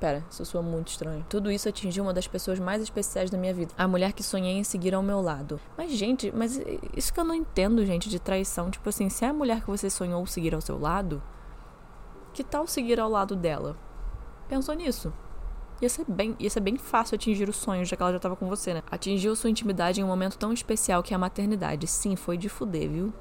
Pera, 0.00 0.24
isso 0.30 0.44
soa 0.44 0.62
muito 0.62 0.88
estranho. 0.88 1.26
Tudo 1.28 1.50
isso 1.50 1.68
atingiu 1.68 2.04
uma 2.04 2.14
das 2.14 2.28
pessoas 2.28 2.60
mais 2.60 2.80
especiais 2.80 3.30
da 3.30 3.36
minha 3.36 3.52
vida. 3.52 3.74
A 3.76 3.88
mulher 3.88 4.12
que 4.12 4.22
sonhei 4.22 4.56
em 4.56 4.62
seguir 4.62 4.94
ao 4.94 5.02
meu 5.02 5.20
lado. 5.20 5.60
Mas, 5.76 5.90
gente, 5.90 6.32
mas 6.32 6.60
isso 6.96 7.12
que 7.12 7.18
eu 7.18 7.24
não 7.24 7.34
entendo, 7.34 7.84
gente, 7.84 8.08
de 8.08 8.20
traição. 8.20 8.70
Tipo 8.70 8.88
assim, 8.88 9.08
se 9.08 9.24
é 9.24 9.28
a 9.28 9.32
mulher 9.32 9.60
que 9.60 9.66
você 9.66 9.90
sonhou 9.90 10.24
seguir 10.24 10.54
ao 10.54 10.60
seu 10.60 10.78
lado, 10.78 11.20
que 12.32 12.44
tal 12.44 12.66
seguir 12.68 13.00
ao 13.00 13.10
lado 13.10 13.34
dela? 13.34 13.76
Pensou 14.48 14.74
nisso? 14.74 15.12
Ia 15.82 15.88
ser, 15.88 16.04
bem, 16.08 16.36
ia 16.38 16.50
ser 16.50 16.60
bem 16.60 16.76
fácil 16.76 17.16
atingir 17.16 17.48
o 17.48 17.52
sonho, 17.52 17.84
já 17.84 17.96
que 17.96 18.02
ela 18.02 18.12
já 18.12 18.18
tava 18.20 18.36
com 18.36 18.48
você, 18.48 18.74
né? 18.74 18.82
Atingiu 18.90 19.34
sua 19.34 19.50
intimidade 19.50 20.00
em 20.00 20.04
um 20.04 20.08
momento 20.08 20.38
tão 20.38 20.52
especial 20.52 21.02
que 21.02 21.12
é 21.12 21.16
a 21.16 21.18
maternidade. 21.18 21.88
Sim, 21.88 22.14
foi 22.14 22.36
de 22.36 22.48
fuder, 22.48 22.88
viu? 22.88 23.12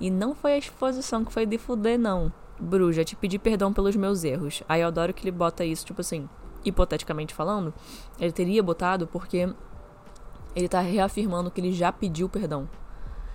E 0.00 0.10
não 0.10 0.34
foi 0.34 0.52
a 0.52 0.58
exposição 0.58 1.24
que 1.24 1.32
foi 1.32 1.46
de 1.46 1.58
fuder, 1.58 1.98
não. 1.98 2.32
Bruja, 2.60 3.04
te 3.04 3.16
pedi 3.16 3.38
perdão 3.38 3.72
pelos 3.72 3.96
meus 3.96 4.22
erros. 4.22 4.62
Aí 4.68 4.82
eu 4.82 4.88
adoro 4.88 5.14
que 5.14 5.22
ele 5.22 5.30
bota 5.30 5.64
isso, 5.64 5.86
tipo 5.86 6.00
assim, 6.00 6.28
hipoteticamente 6.64 7.34
falando, 7.34 7.72
ele 8.18 8.32
teria 8.32 8.62
botado 8.62 9.06
porque 9.06 9.48
ele 10.54 10.68
tá 10.68 10.80
reafirmando 10.80 11.50
que 11.50 11.60
ele 11.60 11.72
já 11.72 11.90
pediu 11.90 12.28
perdão. 12.28 12.68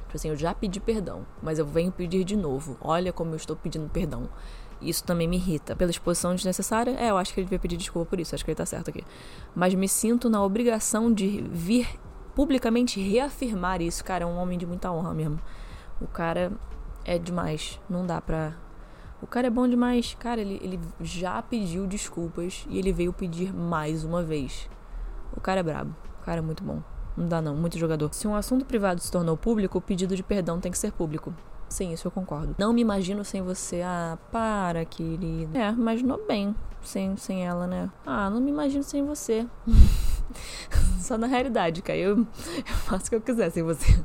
Tipo 0.06 0.16
assim, 0.16 0.30
eu 0.30 0.36
já 0.36 0.54
pedi 0.54 0.80
perdão, 0.80 1.26
mas 1.42 1.60
eu 1.60 1.66
venho 1.66 1.92
pedir 1.92 2.24
de 2.24 2.36
novo. 2.36 2.78
Olha 2.82 3.12
como 3.12 3.32
eu 3.32 3.36
estou 3.36 3.56
pedindo 3.56 3.90
perdão. 3.90 4.30
Isso 4.82 5.04
também 5.04 5.28
me 5.28 5.38
irrita. 5.38 5.76
Pela 5.76 5.90
exposição 5.90 6.36
desnecessária, 6.36 6.92
é, 6.92 7.10
eu 7.10 7.18
acho 7.18 7.34
que 7.34 7.40
ele 7.40 7.46
devia 7.46 7.60
pedir 7.60 7.78
desculpa 7.78 8.10
por 8.10 8.20
isso, 8.20 8.36
acho 8.36 8.44
que 8.44 8.52
ele 8.52 8.56
tá 8.56 8.66
certo 8.66 8.90
aqui. 8.90 9.04
Mas 9.56 9.74
me 9.74 9.88
sinto 9.88 10.30
na 10.30 10.44
obrigação 10.44 11.12
de 11.12 11.42
vir 11.50 11.88
publicamente 12.36 13.00
reafirmar 13.02 13.82
isso. 13.82 14.04
Cara, 14.04 14.26
é 14.26 14.28
um 14.28 14.38
homem 14.38 14.58
de 14.58 14.66
muita 14.66 14.92
honra 14.92 15.14
mesmo. 15.14 15.40
O 16.02 16.08
cara 16.08 16.52
é 17.06 17.18
demais. 17.18 17.80
Não 17.90 18.06
dá 18.06 18.20
pra 18.22 18.54
o 19.22 19.28
cara 19.28 19.48
é 19.48 19.50
bom 19.50 19.68
demais. 19.68 20.16
Cara, 20.20 20.42
ele, 20.42 20.60
ele 20.62 20.80
já 21.02 21.42
pediu 21.42 21.88
desculpas 21.88 22.66
e 22.70 22.78
ele 22.78 22.92
veio 22.92 23.14
pedir 23.14 23.54
mais 23.54 24.04
uma 24.04 24.22
vez. 24.22 24.70
O 25.36 25.40
cara 25.40 25.60
é 25.60 25.64
brabo. 25.64 25.96
O 26.22 26.26
cara 26.26 26.40
é 26.40 26.42
muito 26.42 26.64
bom. 26.64 26.82
Não 27.16 27.28
dá 27.28 27.42
não, 27.42 27.56
muito 27.56 27.78
jogador. 27.78 28.14
Se 28.14 28.28
um 28.28 28.36
assunto 28.36 28.66
privado 28.66 29.02
se 29.02 29.12
tornou 29.12 29.38
público, 29.38 29.78
o 29.78 29.82
pedido 29.82 30.16
de 30.16 30.24
perdão 30.24 30.60
tem 30.60 30.72
que 30.72 30.78
ser 30.78 30.92
público. 30.92 31.34
Sim, 31.70 31.94
isso 31.94 32.08
eu 32.08 32.12
concordo. 32.12 32.56
Não 32.58 32.74
me 32.74 32.82
imagino 32.82 33.24
sem 33.24 33.42
você. 33.42 33.82
Ah, 33.82 34.18
para, 34.32 34.86
querido. 34.86 35.58
É, 35.58 35.70
imaginou 35.72 36.24
bem 36.28 36.56
sem, 36.82 37.18
sem 37.18 37.46
ela, 37.46 37.66
né? 37.66 37.90
Ah, 38.06 38.30
não 38.30 38.40
me 38.40 38.52
imagino 38.52 38.84
sem 38.84 39.04
você. 39.04 39.48
Só 41.00 41.18
na 41.18 41.28
realidade, 41.28 41.82
cara. 41.82 41.98
Eu, 41.98 42.18
eu 42.20 42.76
faço 42.86 43.08
o 43.08 43.10
que 43.10 43.16
eu 43.16 43.22
quiser 43.22 43.50
sem 43.50 43.64
você. 43.64 44.04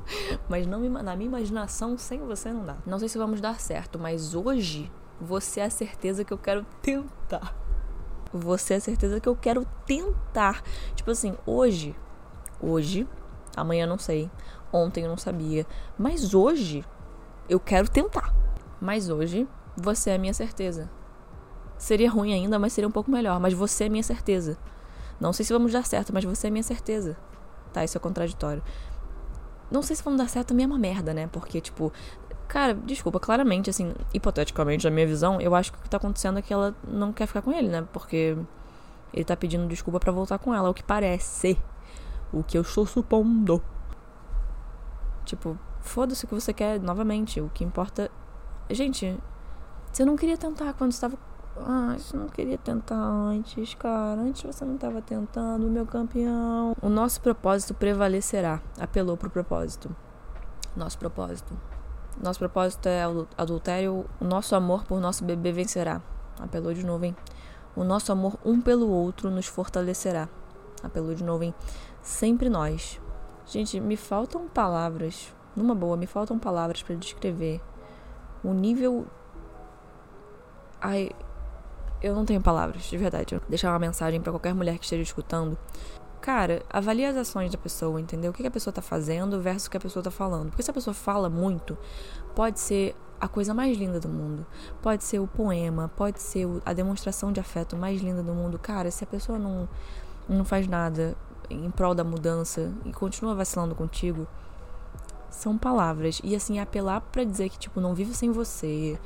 Mas 0.48 0.66
não 0.66 0.80
me, 0.80 0.88
na 0.88 1.16
minha 1.16 1.28
imaginação, 1.28 1.98
sem 1.98 2.20
você 2.20 2.52
não 2.52 2.64
dá. 2.64 2.76
Não 2.86 2.98
sei 2.98 3.08
se 3.08 3.18
vamos 3.18 3.40
dar 3.40 3.60
certo, 3.60 3.98
mas 3.98 4.34
hoje 4.34 4.90
você 5.20 5.60
é 5.60 5.64
a 5.64 5.70
certeza 5.70 6.24
que 6.24 6.32
eu 6.32 6.38
quero 6.38 6.64
tentar. 6.80 7.54
Você 8.32 8.74
é 8.74 8.76
a 8.76 8.80
certeza 8.80 9.20
que 9.20 9.28
eu 9.28 9.36
quero 9.36 9.66
tentar. 9.84 10.62
Tipo 10.94 11.10
assim, 11.10 11.36
hoje, 11.44 11.94
hoje, 12.60 13.06
amanhã 13.56 13.86
não 13.86 13.98
sei, 13.98 14.30
ontem 14.72 15.04
eu 15.04 15.10
não 15.10 15.18
sabia, 15.18 15.66
mas 15.98 16.32
hoje 16.32 16.84
eu 17.48 17.60
quero 17.60 17.88
tentar. 17.88 18.34
Mas 18.80 19.10
hoje 19.10 19.46
você 19.76 20.10
é 20.10 20.14
a 20.14 20.18
minha 20.18 20.32
certeza. 20.32 20.88
Seria 21.76 22.10
ruim 22.10 22.32
ainda, 22.32 22.58
mas 22.58 22.72
seria 22.72 22.88
um 22.88 22.92
pouco 22.92 23.10
melhor. 23.10 23.40
Mas 23.40 23.52
você 23.52 23.84
é 23.84 23.86
a 23.86 23.90
minha 23.90 24.02
certeza. 24.02 24.56
Não 25.18 25.32
sei 25.32 25.44
se 25.44 25.52
vamos 25.52 25.72
dar 25.72 25.84
certo, 25.84 26.12
mas 26.12 26.24
você 26.24 26.46
é 26.46 26.50
minha 26.50 26.62
certeza. 26.62 27.16
Tá, 27.72 27.84
isso 27.84 27.96
é 27.96 28.00
contraditório. 28.00 28.62
Não 29.70 29.82
sei 29.82 29.94
se 29.96 30.02
vamos 30.02 30.18
dar 30.18 30.28
certo 30.28 30.48
também 30.48 30.64
é 30.64 30.66
uma 30.66 30.78
merda, 30.78 31.14
né? 31.14 31.28
Porque, 31.28 31.60
tipo, 31.60 31.92
Cara, 32.50 32.74
desculpa, 32.74 33.20
claramente, 33.20 33.70
assim, 33.70 33.94
hipoteticamente, 34.12 34.84
na 34.84 34.90
minha 34.90 35.06
visão, 35.06 35.40
eu 35.40 35.54
acho 35.54 35.70
que 35.70 35.78
o 35.78 35.82
que 35.82 35.88
tá 35.88 35.98
acontecendo 35.98 36.36
é 36.40 36.42
que 36.42 36.52
ela 36.52 36.74
não 36.82 37.12
quer 37.12 37.28
ficar 37.28 37.42
com 37.42 37.52
ele, 37.52 37.68
né? 37.68 37.86
Porque 37.92 38.36
ele 39.14 39.24
tá 39.24 39.36
pedindo 39.36 39.68
desculpa 39.68 40.00
para 40.00 40.10
voltar 40.10 40.36
com 40.40 40.52
ela, 40.52 40.68
o 40.68 40.74
que 40.74 40.82
parece. 40.82 41.56
O 42.32 42.42
que 42.42 42.58
eu 42.58 42.62
estou 42.62 42.84
supondo. 42.84 43.62
Tipo, 45.24 45.56
foda-se 45.80 46.24
o 46.24 46.28
que 46.28 46.34
você 46.34 46.52
quer 46.52 46.80
novamente. 46.80 47.40
O 47.40 47.48
que 47.54 47.62
importa. 47.62 48.10
Gente, 48.68 49.16
você 49.92 50.04
não 50.04 50.16
queria 50.16 50.36
tentar 50.36 50.72
quando 50.72 50.90
estava. 50.90 51.16
Ah, 51.56 51.94
você 51.96 52.16
não 52.16 52.28
queria 52.28 52.58
tentar 52.58 52.96
antes, 52.96 53.74
cara. 53.74 54.22
Antes 54.22 54.42
você 54.42 54.64
não 54.64 54.74
estava 54.74 55.00
tentando, 55.00 55.68
meu 55.68 55.86
campeão. 55.86 56.76
O 56.82 56.88
nosso 56.88 57.20
propósito 57.20 57.74
prevalecerá. 57.74 58.60
Apelou 58.76 59.16
pro 59.16 59.30
propósito. 59.30 59.88
Nosso 60.76 60.98
propósito. 60.98 61.56
Nosso 62.22 62.38
propósito 62.38 62.88
é 62.88 63.02
adultério. 63.36 64.06
O 64.20 64.24
nosso 64.24 64.54
amor 64.54 64.84
por 64.84 65.00
nosso 65.00 65.24
bebê 65.24 65.52
vencerá. 65.52 66.00
Apelou 66.38 66.72
de 66.72 66.84
novo, 66.84 67.04
hein? 67.04 67.16
O 67.76 67.84
nosso 67.84 68.10
amor 68.10 68.38
um 68.44 68.60
pelo 68.60 68.88
outro 68.88 69.30
nos 69.30 69.46
fortalecerá. 69.46 70.28
Apelou 70.82 71.14
de 71.14 71.22
novo, 71.22 71.44
hein? 71.44 71.54
Sempre 72.02 72.48
nós. 72.48 73.00
Gente, 73.46 73.78
me 73.80 73.96
faltam 73.96 74.48
palavras. 74.48 75.32
Numa 75.54 75.74
boa, 75.74 75.96
me 75.96 76.06
faltam 76.06 76.38
palavras 76.38 76.82
para 76.82 76.94
descrever 76.94 77.60
o 78.42 78.52
nível. 78.52 79.06
Ai. 80.80 81.10
eu 82.02 82.14
não 82.14 82.24
tenho 82.24 82.40
palavras, 82.40 82.84
de 82.84 82.96
verdade. 82.96 83.34
Eu 83.34 83.42
deixar 83.48 83.70
uma 83.70 83.78
mensagem 83.78 84.20
para 84.20 84.32
qualquer 84.32 84.54
mulher 84.54 84.78
que 84.78 84.84
esteja 84.84 85.02
escutando. 85.02 85.58
Cara, 86.20 86.62
avalie 86.68 87.06
as 87.06 87.16
ações 87.16 87.50
da 87.50 87.56
pessoa, 87.56 88.00
entendeu? 88.00 88.30
O 88.30 88.34
que 88.34 88.46
a 88.46 88.50
pessoa 88.50 88.72
tá 88.72 88.82
fazendo 88.82 89.40
versus 89.40 89.66
o 89.66 89.70
que 89.70 89.76
a 89.76 89.80
pessoa 89.80 90.02
tá 90.02 90.10
falando. 90.10 90.50
Porque 90.50 90.62
se 90.62 90.70
a 90.70 90.74
pessoa 90.74 90.92
fala 90.92 91.30
muito, 91.30 91.78
pode 92.34 92.60
ser 92.60 92.94
a 93.20 93.26
coisa 93.26 93.54
mais 93.54 93.76
linda 93.76 93.98
do 93.98 94.08
mundo. 94.08 94.46
Pode 94.82 95.02
ser 95.04 95.18
o 95.18 95.26
poema, 95.26 95.90
pode 95.96 96.20
ser 96.20 96.46
a 96.64 96.72
demonstração 96.72 97.32
de 97.32 97.40
afeto 97.40 97.76
mais 97.76 98.00
linda 98.00 98.22
do 98.22 98.32
mundo. 98.32 98.58
Cara, 98.58 98.90
se 98.90 99.02
a 99.02 99.06
pessoa 99.06 99.38
não, 99.38 99.68
não 100.28 100.44
faz 100.44 100.66
nada 100.66 101.16
em 101.48 101.70
prol 101.70 101.94
da 101.94 102.04
mudança 102.04 102.72
e 102.84 102.92
continua 102.92 103.34
vacilando 103.34 103.74
contigo, 103.74 104.26
são 105.30 105.56
palavras. 105.56 106.20
E 106.22 106.34
assim, 106.34 106.58
apelar 106.58 107.00
para 107.00 107.24
dizer 107.24 107.48
que, 107.48 107.58
tipo, 107.58 107.80
não 107.80 107.94
vivo 107.94 108.14
sem 108.14 108.30
você, 108.30 108.98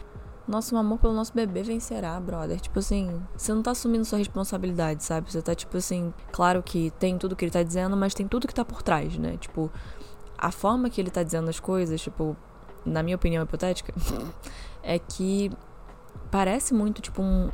nosso 0.47 0.77
amor 0.77 0.99
pelo 0.99 1.15
nosso 1.15 1.33
bebê 1.33 1.63
vencerá, 1.63 2.19
brother. 2.21 2.61
Tipo 2.61 2.79
assim, 2.79 3.21
você 3.37 3.53
não 3.55 3.63
tá 3.63 3.71
assumindo 3.71 4.05
sua 4.05 4.19
responsabilidade, 4.19 5.03
sabe? 5.03 5.33
Você 5.33 5.41
tá, 5.41 5.55
tipo 5.55 5.77
assim, 5.77 6.13
claro 6.31 6.63
que 6.63 6.91
tem 6.99 7.17
tudo 7.17 7.35
que 7.35 7.45
ele 7.45 7.53
tá 7.53 7.63
dizendo, 7.63 7.97
mas 7.97 8.15
tem 8.15 8.29
tudo 8.29 8.47
que 8.47 8.55
tá 8.55 8.65
por 8.65 8.83
trás, 8.83 9.17
né? 9.17 9.37
Tipo, 9.39 9.71
a 10.37 10.51
forma 10.51 10.91
que 10.91 11.01
ele 11.01 11.11
tá 11.11 11.23
dizendo 11.23 11.49
as 11.49 11.59
coisas, 11.59 12.01
tipo, 12.01 12.37
na 12.85 13.03
minha 13.03 13.17
opinião 13.17 13.43
hipotética, 13.43 13.95
é 14.83 14.99
que 14.99 15.51
parece 16.31 16.75
muito, 16.75 17.01
tipo, 17.01 17.23
um, 17.23 17.51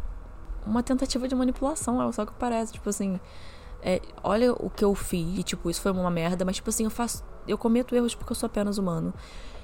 uma 0.67 0.83
tentativa 0.83 1.29
de 1.29 1.35
manipulação, 1.35 2.03
é 2.03 2.13
só 2.13 2.27
que 2.27 2.33
parece, 2.35 2.73
tipo 2.73 2.89
assim. 2.89 3.21
É, 3.83 3.99
olha 4.23 4.53
o 4.53 4.69
que 4.69 4.85
eu 4.85 4.95
fiz, 4.95 5.39
e, 5.39 5.43
tipo, 5.43 5.71
isso 5.71 5.81
foi 5.81 5.91
uma 5.93 6.11
merda, 6.11 6.45
mas, 6.45 6.57
tipo 6.57 6.69
assim, 6.69 6.85
eu 6.85 6.91
faço. 6.91 7.25
Eu 7.49 7.57
cometo 7.57 7.95
erros 7.95 8.15
porque 8.15 8.33
eu 8.33 8.37
sou 8.37 8.47
apenas 8.47 8.77
humano. 8.77 9.15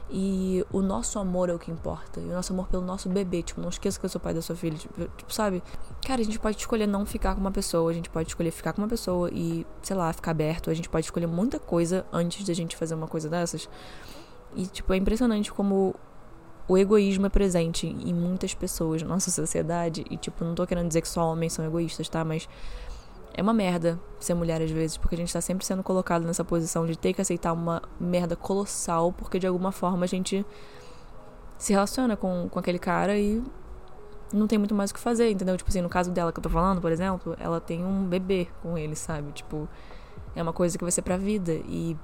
E 0.09 0.65
o 0.73 0.81
nosso 0.81 1.19
amor 1.19 1.49
é 1.49 1.55
o 1.55 1.59
que 1.59 1.71
importa. 1.71 2.21
E 2.21 2.25
o 2.25 2.33
nosso 2.33 2.53
amor 2.53 2.69
pelo 2.69 2.85
nosso 2.85 3.09
bebê. 3.09 3.43
Tipo, 3.43 3.61
não 3.61 3.69
esqueça 3.69 3.99
que 3.99 4.07
eu 4.07 4.11
sou 4.11 4.21
pai 4.21 4.33
da 4.33 4.41
sua 4.41 4.55
filha. 4.55 4.77
Tipo, 4.77 5.09
tipo, 5.17 5.35
sabe? 5.35 5.63
Cara, 6.07 6.21
a 6.21 6.25
gente 6.25 6.39
pode 6.39 6.57
escolher 6.57 6.87
não 6.87 7.05
ficar 7.05 7.35
com 7.35 7.41
uma 7.41 7.51
pessoa. 7.51 7.91
A 7.91 7.95
gente 7.95 8.09
pode 8.09 8.29
escolher 8.29 8.51
ficar 8.53 8.73
com 8.73 8.83
uma 8.83 8.89
pessoa 8.89 9.29
e, 9.33 9.67
sei 9.83 9.97
lá, 9.97 10.13
ficar 10.13 10.31
aberto. 10.31 10.71
A 10.71 10.75
gente 10.75 10.89
pode 10.89 11.07
escolher 11.07 11.27
muita 11.27 11.59
coisa 11.59 12.07
antes 12.13 12.47
da 12.47 12.55
gente 12.55 12.77
fazer 12.77 12.95
uma 12.95 13.09
coisa 13.09 13.29
dessas. 13.29 13.69
E, 14.55 14.67
tipo, 14.67 14.93
é 14.93 14.97
impressionante 14.97 15.53
como 15.53 15.95
o 16.69 16.79
egoísmo 16.79 17.27
é 17.27 17.29
presente 17.29 17.87
em 17.87 18.15
muitas 18.15 18.55
pessoas 18.55 19.03
na 19.03 19.09
nossa 19.09 19.31
sociedade. 19.31 20.05
E, 20.09 20.17
tipo, 20.17 20.45
não 20.45 20.55
tô 20.55 20.65
querendo 20.67 20.87
dizer 20.87 21.01
que 21.01 21.09
só 21.09 21.33
homens 21.33 21.53
são 21.53 21.65
egoístas, 21.65 22.09
tá? 22.09 22.25
Mas 22.25 22.49
é 23.37 23.43
uma 23.43 23.53
merda 23.53 24.01
ser 24.19 24.33
mulher 24.33 24.63
às 24.63 24.71
vezes, 24.71 24.97
porque 24.97 25.15
a 25.15 25.19
gente 25.19 25.33
tá 25.33 25.41
sempre 25.43 25.65
sendo 25.65 25.83
colocado 25.83 26.25
nessa 26.25 26.43
posição 26.43 26.87
de 26.87 26.97
ter 26.97 27.13
que 27.13 27.21
aceitar 27.21 27.53
uma 27.53 27.83
merda 28.01 28.35
colossal, 28.35 29.13
porque 29.13 29.39
de 29.39 29.47
alguma 29.47 29.71
forma 29.71 30.05
a 30.05 30.09
gente 30.09 30.45
se 31.59 31.73
relaciona 31.73 32.17
com, 32.17 32.49
com 32.51 32.59
aquele 32.59 32.79
cara 32.79 33.17
e 33.19 33.43
não 34.33 34.47
tem 34.47 34.59
muito 34.59 34.75
mais 34.75 34.91
o 34.91 34.95
que 34.95 35.01
fazer, 35.01 35.31
entendeu? 35.31 35.55
Tipo 35.57 35.69
assim, 35.69 35.83
no 35.83 35.89
caso 35.89 36.11
dela 36.11 36.33
que 36.33 36.39
eu 36.39 36.43
tô 36.43 36.49
falando, 36.49 36.81
por 36.81 36.91
exemplo, 36.91 37.37
ela 37.39 37.61
tem 37.61 37.85
um 37.85 38.05
bebê 38.05 38.49
com 38.63 38.77
ele, 38.77 38.97
sabe? 38.97 39.31
Tipo, 39.33 39.69
é 40.35 40.43
uma 40.43 40.53
coisa 40.53 40.79
que 40.79 40.85
vai 40.85 40.91
ser 40.91 41.03
pra 41.03 41.19
vida. 41.19 41.53
E 41.69 41.95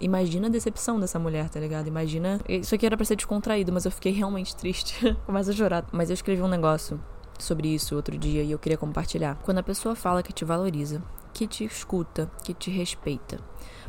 imagina 0.00 0.46
a 0.48 0.50
decepção 0.50 0.98
dessa 0.98 1.18
mulher, 1.18 1.48
tá 1.50 1.60
ligado? 1.60 1.86
Imagina. 1.86 2.40
Isso 2.48 2.74
aqui 2.74 2.86
era 2.86 2.96
pra 2.96 3.04
ser 3.04 3.16
descontraído, 3.16 3.70
mas 3.70 3.84
eu 3.84 3.90
fiquei 3.90 4.12
realmente 4.12 4.56
triste. 4.56 5.16
Começo 5.26 5.50
a 5.50 5.52
chorar. 5.52 5.84
Mas 5.92 6.10
eu 6.10 6.14
escrevi 6.14 6.42
um 6.42 6.48
negócio 6.48 7.00
sobre 7.42 7.68
isso 7.68 7.96
outro 7.96 8.16
dia 8.16 8.42
e 8.42 8.50
eu 8.50 8.58
queria 8.58 8.78
compartilhar. 8.78 9.36
Quando 9.42 9.58
a 9.58 9.62
pessoa 9.62 9.94
fala 9.94 10.22
que 10.22 10.32
te 10.32 10.44
valoriza, 10.44 11.02
que 11.32 11.46
te 11.46 11.64
escuta, 11.64 12.30
que 12.42 12.52
te 12.52 12.70
respeita, 12.70 13.38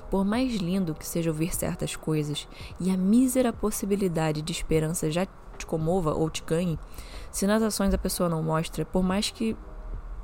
por 0.10 0.26
mais 0.26 0.56
lindo 0.56 0.96
que 0.96 1.08
seja 1.08 1.30
ouvir 1.30 1.56
certas 1.56 1.96
coisas 1.96 2.48
e 2.80 2.90
a 2.90 2.98
mísera 2.98 3.54
possibilidade 3.54 4.42
de 4.42 4.52
esperança 4.52 5.12
já 5.12 5.26
te 5.58 5.66
comova 5.66 6.14
ou 6.14 6.30
te 6.30 6.44
ganhe, 6.44 6.80
se 7.32 7.46
nas 7.46 7.62
ações 7.62 7.94
a 7.94 7.98
pessoa 7.98 8.30
não 8.30 8.42
mostra, 8.42 8.86
por 8.86 9.04
mais 9.04 9.30
que 9.30 9.56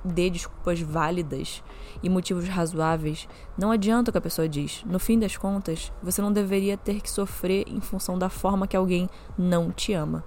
dê 0.03 0.29
desculpas 0.29 0.79
válidas 0.79 1.63
e 2.03 2.09
motivos 2.09 2.47
razoáveis, 2.47 3.27
não 3.57 3.71
adianta 3.71 4.09
o 4.09 4.11
que 4.11 4.17
a 4.17 4.21
pessoa 4.21 4.47
diz. 4.47 4.83
No 4.85 4.99
fim 4.99 5.17
das 5.17 5.35
contas, 5.35 5.91
você 6.01 6.21
não 6.21 6.31
deveria 6.31 6.77
ter 6.77 7.01
que 7.01 7.09
sofrer 7.09 7.65
em 7.67 7.81
função 7.81 8.17
da 8.17 8.29
forma 8.29 8.67
que 8.67 8.77
alguém 8.77 9.09
não 9.37 9.71
te 9.71 9.93
ama, 9.93 10.23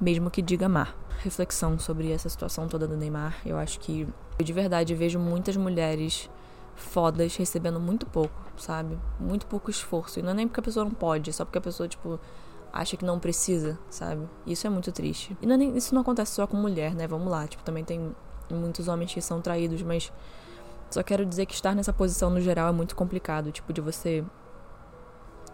mesmo 0.00 0.30
que 0.30 0.42
diga 0.42 0.66
amar 0.66 1.01
reflexão 1.20 1.78
sobre 1.78 2.10
essa 2.10 2.28
situação 2.28 2.68
toda 2.68 2.86
do 2.86 2.96
Neymar. 2.96 3.36
Eu 3.44 3.56
acho 3.56 3.78
que 3.80 4.06
eu 4.38 4.44
de 4.44 4.52
verdade 4.52 4.94
vejo 4.94 5.18
muitas 5.18 5.56
mulheres 5.56 6.30
fodas 6.74 7.36
recebendo 7.36 7.78
muito 7.78 8.06
pouco, 8.06 8.34
sabe? 8.56 8.98
Muito 9.20 9.46
pouco 9.46 9.70
esforço. 9.70 10.18
E 10.18 10.22
não 10.22 10.30
é 10.30 10.34
nem 10.34 10.48
porque 10.48 10.60
a 10.60 10.62
pessoa 10.62 10.84
não 10.84 10.92
pode, 10.92 11.30
é 11.30 11.32
só 11.32 11.44
porque 11.44 11.58
a 11.58 11.62
pessoa, 11.62 11.88
tipo, 11.88 12.18
acha 12.72 12.96
que 12.96 13.04
não 13.04 13.18
precisa, 13.18 13.78
sabe? 13.90 14.26
Isso 14.46 14.66
é 14.66 14.70
muito 14.70 14.90
triste. 14.90 15.36
E 15.40 15.46
não 15.46 15.54
é 15.54 15.58
nem, 15.58 15.76
isso 15.76 15.94
não 15.94 16.02
acontece 16.02 16.32
só 16.32 16.46
com 16.46 16.56
mulher, 16.56 16.94
né? 16.94 17.06
Vamos 17.06 17.30
lá. 17.30 17.46
Tipo, 17.46 17.62
também 17.62 17.84
tem 17.84 18.14
muitos 18.50 18.88
homens 18.88 19.12
que 19.12 19.20
são 19.20 19.40
traídos, 19.40 19.82
mas 19.82 20.12
só 20.90 21.02
quero 21.02 21.24
dizer 21.24 21.46
que 21.46 21.54
estar 21.54 21.74
nessa 21.74 21.92
posição 21.92 22.30
no 22.30 22.40
geral 22.40 22.68
é 22.68 22.72
muito 22.72 22.96
complicado, 22.96 23.52
tipo, 23.52 23.72
de 23.72 23.80
você 23.80 24.24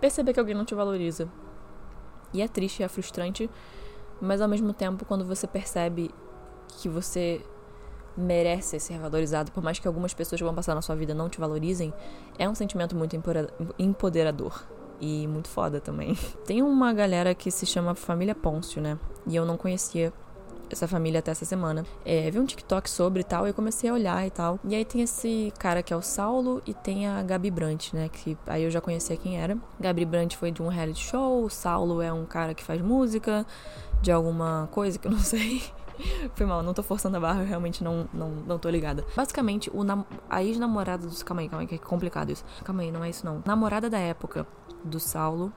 perceber 0.00 0.32
que 0.32 0.40
alguém 0.40 0.54
não 0.54 0.64
te 0.64 0.74
valoriza. 0.74 1.28
E 2.32 2.42
é 2.42 2.48
triste, 2.48 2.82
é 2.82 2.88
frustrante, 2.88 3.48
mas 4.20 4.40
ao 4.40 4.48
mesmo 4.48 4.72
tempo, 4.72 5.04
quando 5.04 5.24
você 5.24 5.46
percebe 5.46 6.10
que 6.80 6.88
você 6.88 7.42
merece 8.16 8.80
ser 8.80 8.98
valorizado, 8.98 9.52
por 9.52 9.62
mais 9.62 9.78
que 9.78 9.86
algumas 9.86 10.12
pessoas 10.12 10.40
que 10.40 10.44
vão 10.44 10.54
passar 10.54 10.74
na 10.74 10.82
sua 10.82 10.96
vida 10.96 11.14
não 11.14 11.28
te 11.28 11.38
valorizem, 11.38 11.94
é 12.38 12.48
um 12.48 12.54
sentimento 12.54 12.96
muito 12.96 13.16
empoderador. 13.78 14.64
E 15.00 15.28
muito 15.28 15.48
foda 15.48 15.80
também. 15.80 16.18
Tem 16.44 16.60
uma 16.60 16.92
galera 16.92 17.32
que 17.32 17.52
se 17.52 17.64
chama 17.64 17.94
Família 17.94 18.34
Pôncio, 18.34 18.82
né? 18.82 18.98
E 19.26 19.36
eu 19.36 19.46
não 19.46 19.56
conhecia 19.56 20.12
essa 20.70 20.88
família 20.88 21.20
até 21.20 21.30
essa 21.30 21.44
semana. 21.44 21.84
É, 22.04 22.30
vi 22.30 22.38
um 22.38 22.46
TikTok 22.46 22.88
sobre 22.88 23.20
e 23.20 23.24
tal, 23.24 23.46
e 23.46 23.50
eu 23.50 23.54
comecei 23.54 23.90
a 23.90 23.92
olhar 23.92 24.26
e 24.26 24.30
tal. 24.30 24.58
E 24.64 24.74
aí 24.74 24.84
tem 24.84 25.02
esse 25.02 25.52
cara 25.58 25.82
que 25.82 25.92
é 25.92 25.96
o 25.96 26.02
Saulo 26.02 26.62
e 26.66 26.74
tem 26.74 27.06
a 27.06 27.22
Gabi 27.22 27.50
Brandt, 27.50 27.94
né? 27.94 28.08
Que 28.08 28.36
aí 28.46 28.64
eu 28.64 28.70
já 28.70 28.80
conhecia 28.80 29.16
quem 29.16 29.40
era. 29.40 29.56
Gabi 29.78 30.04
Brandt 30.04 30.36
foi 30.36 30.50
de 30.50 30.62
um 30.62 30.68
reality 30.68 31.04
show, 31.04 31.44
o 31.44 31.50
Saulo 31.50 32.00
é 32.02 32.12
um 32.12 32.24
cara 32.24 32.54
que 32.54 32.62
faz 32.62 32.80
música 32.80 33.46
de 34.00 34.12
alguma 34.12 34.68
coisa 34.72 34.98
que 34.98 35.06
eu 35.06 35.12
não 35.12 35.18
sei. 35.20 35.62
Foi 36.34 36.46
mal, 36.46 36.62
não 36.62 36.72
tô 36.72 36.82
forçando 36.82 37.16
a 37.16 37.20
barra, 37.20 37.40
eu 37.40 37.46
realmente 37.46 37.82
não, 37.82 38.08
não, 38.12 38.30
não 38.30 38.58
tô 38.58 38.70
ligada. 38.70 39.04
Basicamente, 39.16 39.68
o 39.74 39.82
nam 39.82 40.04
a 40.30 40.42
ex-namorada 40.42 41.06
dos. 41.06 41.22
Calma 41.22 41.42
aí, 41.42 41.48
calma 41.48 41.62
aí, 41.62 41.66
que 41.66 41.74
é 41.74 41.78
complicado 41.78 42.30
isso. 42.30 42.44
Calma 42.62 42.82
aí, 42.82 42.92
não 42.92 43.02
é 43.02 43.10
isso 43.10 43.26
não. 43.26 43.42
Namorada 43.44 43.90
da 43.90 43.98
época 43.98 44.46
do 44.84 45.00
Saulo 45.00 45.52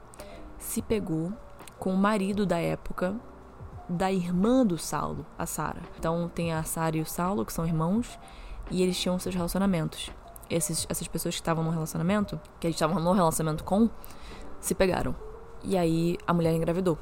se 0.58 0.82
pegou 0.82 1.32
com 1.80 1.94
o 1.94 1.98
marido 1.98 2.46
da 2.46 2.60
época 2.60 3.15
da 3.92 4.12
irmã 4.12 4.66
do 4.66 4.78
Saulo, 4.78 5.26
a 5.38 5.46
Sara. 5.46 5.82
Então 6.00 6.30
tem 6.34 6.54
a 6.54 6.64
Sara 6.64 6.98
e 6.98 7.02
o 7.02 7.06
Saulo, 7.06 7.46
que 7.46 7.54
são 7.54 7.66
irmãos, 7.66 8.18
e 8.70 8.82
eles 8.82 9.00
tinham 9.00 9.20
seus 9.20 9.36
relacionamentos. 9.36 10.12
Esses, 10.50 10.86
essas 10.90 11.08
pessoas 11.08 11.36
que 11.36 11.42
estavam 11.42 11.64
no 11.64 11.70
relacionamento, 11.70 12.40
que 12.60 12.68
eles 12.68 12.76
estavam 12.76 13.02
no 13.02 13.12
relacionamento 13.12 13.64
com, 13.64 13.90
se 14.60 14.74
pegaram. 14.74 15.16
E 15.64 15.78
aí 15.78 16.18
a 16.26 16.34
mulher 16.34 16.54
engravidou. 16.54 16.98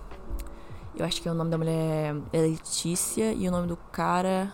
Eu 0.95 1.05
acho 1.05 1.21
que 1.21 1.29
o 1.29 1.33
nome 1.33 1.49
da 1.49 1.57
mulher 1.57 2.15
é 2.33 2.41
Letícia 2.41 3.31
e 3.33 3.47
o 3.47 3.51
nome 3.51 3.67
do 3.67 3.77
cara. 3.77 4.53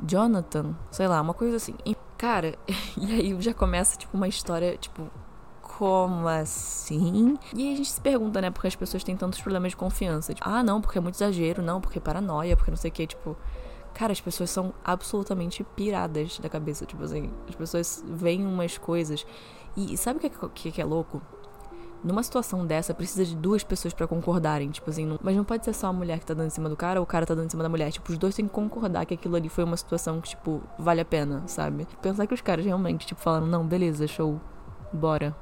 Jonathan, 0.00 0.74
sei 0.90 1.06
lá, 1.06 1.20
uma 1.20 1.34
coisa 1.34 1.56
assim. 1.56 1.74
E, 1.84 1.96
cara, 2.16 2.56
e 2.96 3.12
aí 3.12 3.40
já 3.40 3.54
começa, 3.54 3.96
tipo, 3.96 4.16
uma 4.16 4.28
história, 4.28 4.76
tipo, 4.76 5.10
como 5.78 6.28
assim? 6.28 7.36
E 7.54 7.72
a 7.72 7.76
gente 7.76 7.90
se 7.90 8.00
pergunta, 8.00 8.40
né, 8.40 8.50
porque 8.50 8.68
as 8.68 8.76
pessoas 8.76 9.02
têm 9.02 9.16
tantos 9.16 9.40
problemas 9.40 9.72
de 9.72 9.76
confiança. 9.76 10.32
Tipo, 10.32 10.48
ah, 10.48 10.62
não, 10.62 10.80
porque 10.80 10.98
é 10.98 11.00
muito 11.00 11.16
exagero, 11.16 11.62
não, 11.62 11.80
porque 11.80 11.98
é 11.98 12.00
paranoia, 12.00 12.56
porque 12.56 12.70
não 12.70 12.78
sei 12.78 12.90
o 12.90 12.94
que, 12.94 13.06
tipo. 13.06 13.36
Cara, 13.92 14.12
as 14.12 14.20
pessoas 14.20 14.50
são 14.50 14.74
absolutamente 14.84 15.62
piradas 15.62 16.38
da 16.40 16.48
cabeça, 16.48 16.84
tipo 16.84 17.02
assim. 17.02 17.30
As 17.48 17.54
pessoas 17.54 18.04
veem 18.06 18.44
umas 18.44 18.76
coisas. 18.76 19.24
E 19.76 19.96
sabe 19.96 20.18
o 20.18 20.20
que 20.20 20.26
é, 20.26 20.48
que, 20.52 20.72
que 20.72 20.80
é 20.80 20.84
louco? 20.84 21.22
numa 22.04 22.22
situação 22.22 22.66
dessa, 22.66 22.92
precisa 22.92 23.24
de 23.24 23.34
duas 23.34 23.64
pessoas 23.64 23.94
para 23.94 24.06
concordarem, 24.06 24.70
tipo 24.70 24.90
assim, 24.90 25.06
não... 25.06 25.18
mas 25.22 25.34
não 25.34 25.42
pode 25.42 25.64
ser 25.64 25.72
só 25.72 25.86
a 25.86 25.92
mulher 25.92 26.18
que 26.18 26.26
tá 26.26 26.34
dando 26.34 26.48
em 26.48 26.50
cima 26.50 26.68
do 26.68 26.76
cara 26.76 27.00
ou 27.00 27.04
o 27.04 27.06
cara 27.06 27.24
tá 27.24 27.34
dando 27.34 27.46
em 27.46 27.48
cima 27.48 27.62
da 27.62 27.68
mulher, 27.68 27.90
tipo, 27.90 28.12
os 28.12 28.18
dois 28.18 28.34
têm 28.34 28.46
que 28.46 28.52
concordar 28.52 29.06
que 29.06 29.14
aquilo 29.14 29.34
ali 29.34 29.48
foi 29.48 29.64
uma 29.64 29.76
situação 29.76 30.20
que, 30.20 30.28
tipo, 30.28 30.62
vale 30.78 31.00
a 31.00 31.04
pena, 31.04 31.42
sabe? 31.46 31.88
Pensar 32.02 32.26
que 32.26 32.34
os 32.34 32.42
caras 32.42 32.62
realmente, 32.62 33.06
tipo, 33.06 33.22
falaram, 33.22 33.46
não, 33.46 33.66
beleza, 33.66 34.06
show, 34.06 34.38
bora. 34.92 35.34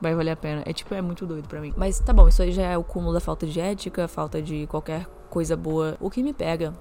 Vai 0.00 0.14
valer 0.14 0.32
a 0.32 0.36
pena. 0.36 0.62
É 0.64 0.72
tipo, 0.72 0.94
é 0.94 1.02
muito 1.02 1.26
doido 1.26 1.48
para 1.48 1.60
mim. 1.60 1.72
Mas 1.76 1.98
tá 2.00 2.12
bom, 2.12 2.28
isso 2.28 2.42
aí 2.42 2.52
já 2.52 2.62
é 2.62 2.78
o 2.78 2.84
cúmulo 2.84 3.12
da 3.12 3.20
falta 3.20 3.46
de 3.46 3.60
ética, 3.60 4.06
falta 4.06 4.40
de 4.40 4.66
qualquer 4.66 5.06
coisa 5.28 5.56
boa. 5.56 5.96
O 6.00 6.10
que 6.10 6.22
me 6.22 6.32
pega 6.32 6.72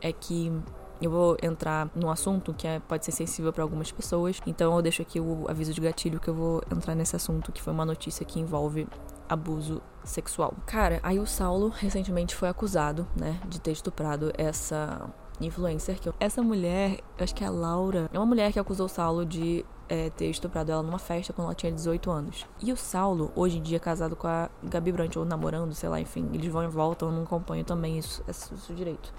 é 0.00 0.12
que 0.12 0.52
eu 1.00 1.10
vou 1.10 1.36
entrar 1.42 1.88
num 1.94 2.10
assunto 2.10 2.52
que 2.52 2.66
é, 2.66 2.78
pode 2.78 3.04
ser 3.04 3.12
sensível 3.12 3.52
para 3.52 3.62
algumas 3.62 3.90
pessoas, 3.90 4.38
então 4.46 4.76
eu 4.76 4.82
deixo 4.82 5.00
aqui 5.00 5.18
o 5.18 5.46
aviso 5.48 5.72
de 5.72 5.80
gatilho 5.80 6.20
que 6.20 6.28
eu 6.28 6.34
vou 6.34 6.62
entrar 6.70 6.94
nesse 6.94 7.16
assunto, 7.16 7.50
que 7.50 7.62
foi 7.62 7.72
uma 7.72 7.86
notícia 7.86 8.24
que 8.24 8.38
envolve 8.38 8.86
abuso 9.26 9.80
sexual. 10.04 10.54
Cara, 10.66 11.00
aí 11.02 11.18
o 11.18 11.26
Saulo 11.26 11.68
recentemente 11.68 12.34
foi 12.34 12.48
acusado, 12.48 13.06
né, 13.18 13.40
de 13.48 13.60
ter 13.60 13.72
estuprado 13.72 14.30
essa 14.36 15.08
influencer. 15.40 15.98
Que 15.98 16.10
eu... 16.10 16.14
Essa 16.20 16.42
mulher, 16.42 16.98
acho 17.18 17.34
que 17.34 17.44
é 17.44 17.46
a 17.46 17.50
Laura, 17.50 18.10
é 18.12 18.18
uma 18.18 18.26
mulher 18.26 18.52
que 18.52 18.58
acusou 18.58 18.86
o 18.86 18.88
Saulo 18.88 19.24
de 19.24 19.64
é, 19.90 20.08
ter 20.08 20.30
estuprado 20.30 20.70
ela 20.70 20.82
numa 20.84 21.00
festa 21.00 21.32
quando 21.32 21.46
ela 21.46 21.54
tinha 21.54 21.72
18 21.72 22.10
anos. 22.10 22.46
E 22.62 22.72
o 22.72 22.76
Saulo, 22.76 23.32
hoje 23.34 23.58
em 23.58 23.62
dia, 23.62 23.80
casado 23.80 24.14
com 24.14 24.28
a 24.28 24.48
Gabi 24.62 24.92
Brandt, 24.92 25.18
ou 25.18 25.24
namorando, 25.24 25.74
sei 25.74 25.88
lá, 25.88 26.00
enfim, 26.00 26.30
eles 26.32 26.50
vão 26.50 26.62
e 26.62 26.68
voltam, 26.68 27.08
eu 27.08 27.14
não 27.14 27.24
acompanho 27.24 27.64
também 27.64 27.98
isso, 27.98 28.22
isso, 28.28 28.54
isso 28.54 28.72
direito. 28.72 29.12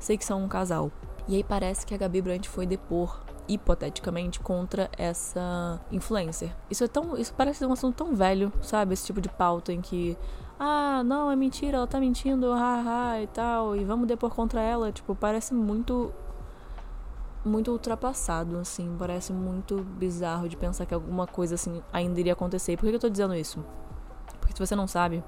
Sei 0.00 0.18
que 0.18 0.24
são 0.24 0.42
um 0.42 0.48
casal. 0.48 0.90
E 1.28 1.36
aí 1.36 1.44
parece 1.44 1.86
que 1.86 1.94
a 1.94 1.96
Gabi 1.96 2.20
Brandt 2.20 2.48
foi 2.48 2.66
depor 2.66 3.22
hipoteticamente 3.48 4.40
contra 4.40 4.90
essa 4.98 5.80
influencer. 5.92 6.52
Isso 6.68 6.82
é 6.82 6.88
tão, 6.88 7.16
isso 7.16 7.32
parece 7.32 7.64
um 7.64 7.72
assunto 7.72 7.94
tão 7.94 8.14
velho, 8.16 8.52
sabe? 8.60 8.94
Esse 8.94 9.06
tipo 9.06 9.20
de 9.20 9.28
pauta 9.28 9.72
em 9.72 9.80
que 9.80 10.18
ah, 10.58 11.04
não, 11.04 11.30
é 11.30 11.36
mentira, 11.36 11.76
ela 11.76 11.86
tá 11.86 12.00
mentindo, 12.00 12.52
haha 12.52 13.22
e 13.22 13.26
tal, 13.28 13.76
e 13.76 13.84
vamos 13.84 14.08
depor 14.08 14.34
contra 14.34 14.60
ela, 14.60 14.90
tipo, 14.90 15.14
parece 15.14 15.54
muito 15.54 16.12
muito 17.46 17.70
ultrapassado, 17.70 18.58
assim, 18.58 18.94
parece 18.98 19.32
muito 19.32 19.82
bizarro 19.82 20.48
de 20.48 20.56
pensar 20.56 20.86
que 20.86 20.94
alguma 20.94 21.26
coisa 21.26 21.54
assim 21.54 21.82
ainda 21.92 22.18
iria 22.20 22.32
acontecer. 22.32 22.76
Por 22.76 22.88
que 22.88 22.94
eu 22.94 23.00
tô 23.00 23.08
dizendo 23.08 23.34
isso? 23.34 23.64
Porque 24.40 24.54
se 24.54 24.58
você 24.58 24.74
não 24.74 24.86
sabe, 24.86 25.22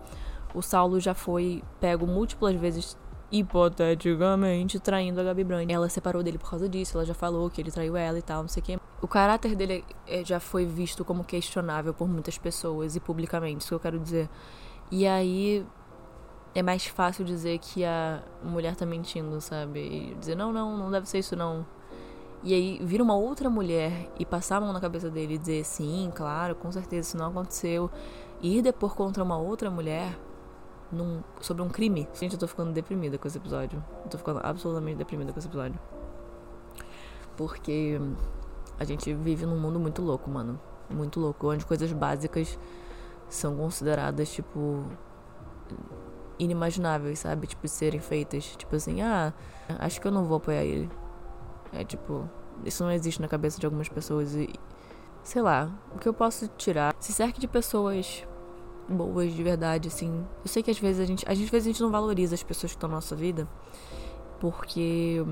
o 0.55 0.63
Saulo 0.63 0.99
já 1.01 1.15
foi 1.15 1.63
pego 1.81 2.07
múltiplas 2.07 2.55
vezes 2.57 2.97
hipoteticamente 3.31 4.81
traindo 4.81 5.21
a 5.21 5.25
Gabi 5.25 5.45
Brand. 5.45 5.71
Ela 5.71 5.89
separou 5.89 6.23
dele 6.23 6.39
por 6.39 6.51
causa 6.51 6.69
disso, 6.69 6.97
ela 6.97 7.05
já 7.05 7.15
falou 7.15 7.49
que 7.51 7.61
ele 7.61 7.71
traiu 7.71 7.97
ela 7.97 8.19
e 8.19 8.23
tal, 8.23 8.43
não 8.43 8.49
sei 8.49 8.63
o 8.63 8.67
quê. 8.67 8.79
O 9.01 9.07
caráter 9.07 9.55
dele 9.55 9.85
é, 10.07 10.25
já 10.25 10.41
foi 10.41 10.65
visto 10.65 11.05
como 11.05 11.23
questionável 11.23 11.95
por 11.95 12.09
muitas 12.09 12.39
pessoas 12.39 12.97
e 12.97 13.01
publicamente, 13.01 13.61
isso 13.61 13.69
que 13.69 13.75
eu 13.75 13.81
quero 13.81 13.99
dizer. 13.99 14.29
E 14.91 15.07
aí 15.07 15.67
é 16.55 16.63
mais 16.63 16.87
fácil 16.87 17.25
dizer 17.25 17.59
que 17.59 17.85
a 17.85 18.23
mulher 18.43 18.75
tá 18.75 18.87
mentindo, 18.87 19.41
sabe? 19.41 19.81
E 19.81 20.15
dizer, 20.15 20.35
não, 20.35 20.53
não, 20.53 20.77
não 20.77 20.91
deve 20.91 21.09
ser 21.09 21.19
isso 21.19 21.37
não. 21.37 21.67
E 22.43 22.55
aí 22.55 22.81
vir 22.83 23.03
uma 23.03 23.17
outra 23.17 23.51
mulher 23.51 24.11
e 24.19 24.25
passar 24.25 24.57
a 24.57 24.61
mão 24.61 24.73
na 24.73 24.81
cabeça 24.81 25.11
dele 25.11 25.35
e 25.35 25.39
dizer, 25.39 25.65
sim, 25.65 26.11
claro, 26.15 26.55
com 26.55 26.71
certeza, 26.71 27.09
isso 27.09 27.17
não 27.17 27.27
aconteceu. 27.27 27.91
E 28.41 28.59
ir 28.59 28.63
depor 28.63 28.95
contra 28.95 29.23
uma 29.25 29.37
outra 29.37 29.71
mulher 29.71 30.17
num, 30.93 31.23
sobre 31.41 31.63
um 31.63 31.69
crime. 31.69 32.09
Gente, 32.15 32.35
eu 32.35 32.39
tô 32.39 32.47
ficando 32.47 32.73
deprimida 32.73 33.19
com 33.19 33.27
esse 33.27 33.39
episódio. 33.39 33.83
Eu 34.05 34.11
tô 34.11 34.19
ficando 34.19 34.41
absolutamente 34.43 34.97
deprimida 34.97 35.33
com 35.33 35.39
esse 35.39 35.49
episódio. 35.49 35.79
Porque 37.37 38.01
a 38.79 38.85
gente 38.85 39.13
vive 39.15 39.45
num 39.45 39.59
mundo 39.59 39.81
muito 39.81 40.01
louco, 40.03 40.31
mano. 40.31 40.61
Muito 40.89 41.21
louco, 41.21 41.51
onde 41.51 41.67
coisas 41.67 41.93
básicas 41.93 42.59
são 43.29 43.57
consideradas, 43.57 44.31
tipo, 44.31 44.85
inimagináveis, 46.39 47.19
sabe? 47.19 47.47
Tipo, 47.47 47.67
serem 47.69 48.01
feitas. 48.01 48.57
Tipo 48.57 48.77
assim, 48.77 49.03
ah, 49.03 49.33
acho 49.81 50.01
que 50.01 50.07
eu 50.07 50.13
não 50.13 50.25
vou 50.25 50.37
apoiar 50.37 50.63
ele. 50.65 50.89
É 51.73 51.85
tipo, 51.85 52.29
isso 52.65 52.83
não 52.83 52.91
existe 52.91 53.21
na 53.21 53.29
cabeça 53.29 53.59
de 53.59 53.67
algumas 53.67 53.89
pessoas 53.89 54.35
e. 54.35 54.49
Sei 55.23 55.43
lá, 55.43 55.71
o 55.95 55.99
que 55.99 56.09
eu 56.09 56.15
posso 56.15 56.49
tirar? 56.57 56.95
Se 56.99 57.13
cerque 57.13 57.41
de 57.41 57.47
pessoas 57.47 58.27
boas 58.89 59.33
de 59.33 59.43
verdade, 59.43 59.89
assim. 59.89 60.25
Eu 60.43 60.49
sei 60.49 60.63
que 60.63 60.71
às 60.71 60.79
vezes 60.79 61.01
a 61.01 61.05
gente. 61.05 61.25
Às 61.29 61.39
vezes 61.39 61.67
a 61.67 61.71
gente 61.71 61.83
não 61.83 61.91
valoriza 61.91 62.35
as 62.35 62.43
pessoas 62.43 62.73
que 62.73 62.77
estão 62.77 62.89
na 62.89 62.97
nossa 62.97 63.15
vida. 63.15 63.49
Porque 64.41 65.25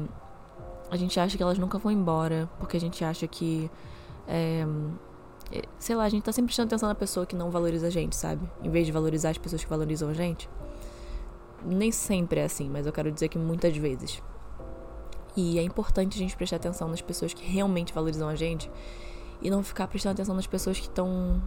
a 0.91 0.97
gente 0.97 1.19
acha 1.19 1.37
que 1.37 1.43
elas 1.43 1.59
nunca 1.59 1.79
vão 1.79 1.91
embora. 1.91 2.49
Porque 2.59 2.77
a 2.77 2.81
gente 2.81 3.05
acha 3.05 3.27
que. 3.27 3.71
É, 4.29 4.67
é, 5.51 5.63
sei 5.79 5.95
lá, 5.95 6.05
a 6.05 6.09
gente 6.09 6.25
tá 6.25 6.33
sempre 6.33 6.49
prestando 6.49 6.69
atenção 6.69 6.89
na 6.89 6.95
pessoa 6.95 7.25
que 7.25 7.37
não 7.37 7.51
valoriza 7.51 7.87
a 7.87 7.91
gente, 7.91 8.17
sabe? 8.17 8.49
Em 8.63 8.71
vez 8.71 8.87
de 8.87 8.93
valorizar 8.93 9.31
as 9.31 9.39
pessoas 9.39 9.63
que 9.63 9.71
valorizam 9.71 10.09
a 10.09 10.13
gente. 10.13 10.49
Nem 11.65 11.91
sempre 11.91 12.41
é 12.41 12.45
assim, 12.45 12.69
mas 12.69 12.87
eu 12.87 12.93
quero 12.93 13.11
dizer 13.11 13.29
que 13.29 13.39
muitas 13.39 13.77
vezes. 13.77 14.23
E 15.37 15.59
é 15.59 15.63
importante 15.63 16.17
a 16.17 16.19
gente 16.19 16.37
prestar 16.37 16.57
atenção 16.57 16.89
nas 16.89 17.03
pessoas 17.03 17.35
que 17.35 17.45
realmente 17.45 17.93
valorizam 17.93 18.29
a 18.29 18.35
gente 18.35 18.71
e 19.43 19.51
não 19.51 19.63
ficar 19.63 19.87
prestando 19.87 20.15
atenção 20.15 20.35
nas 20.35 20.47
pessoas 20.47 20.79
que 20.79 20.87
estão, 20.87 21.43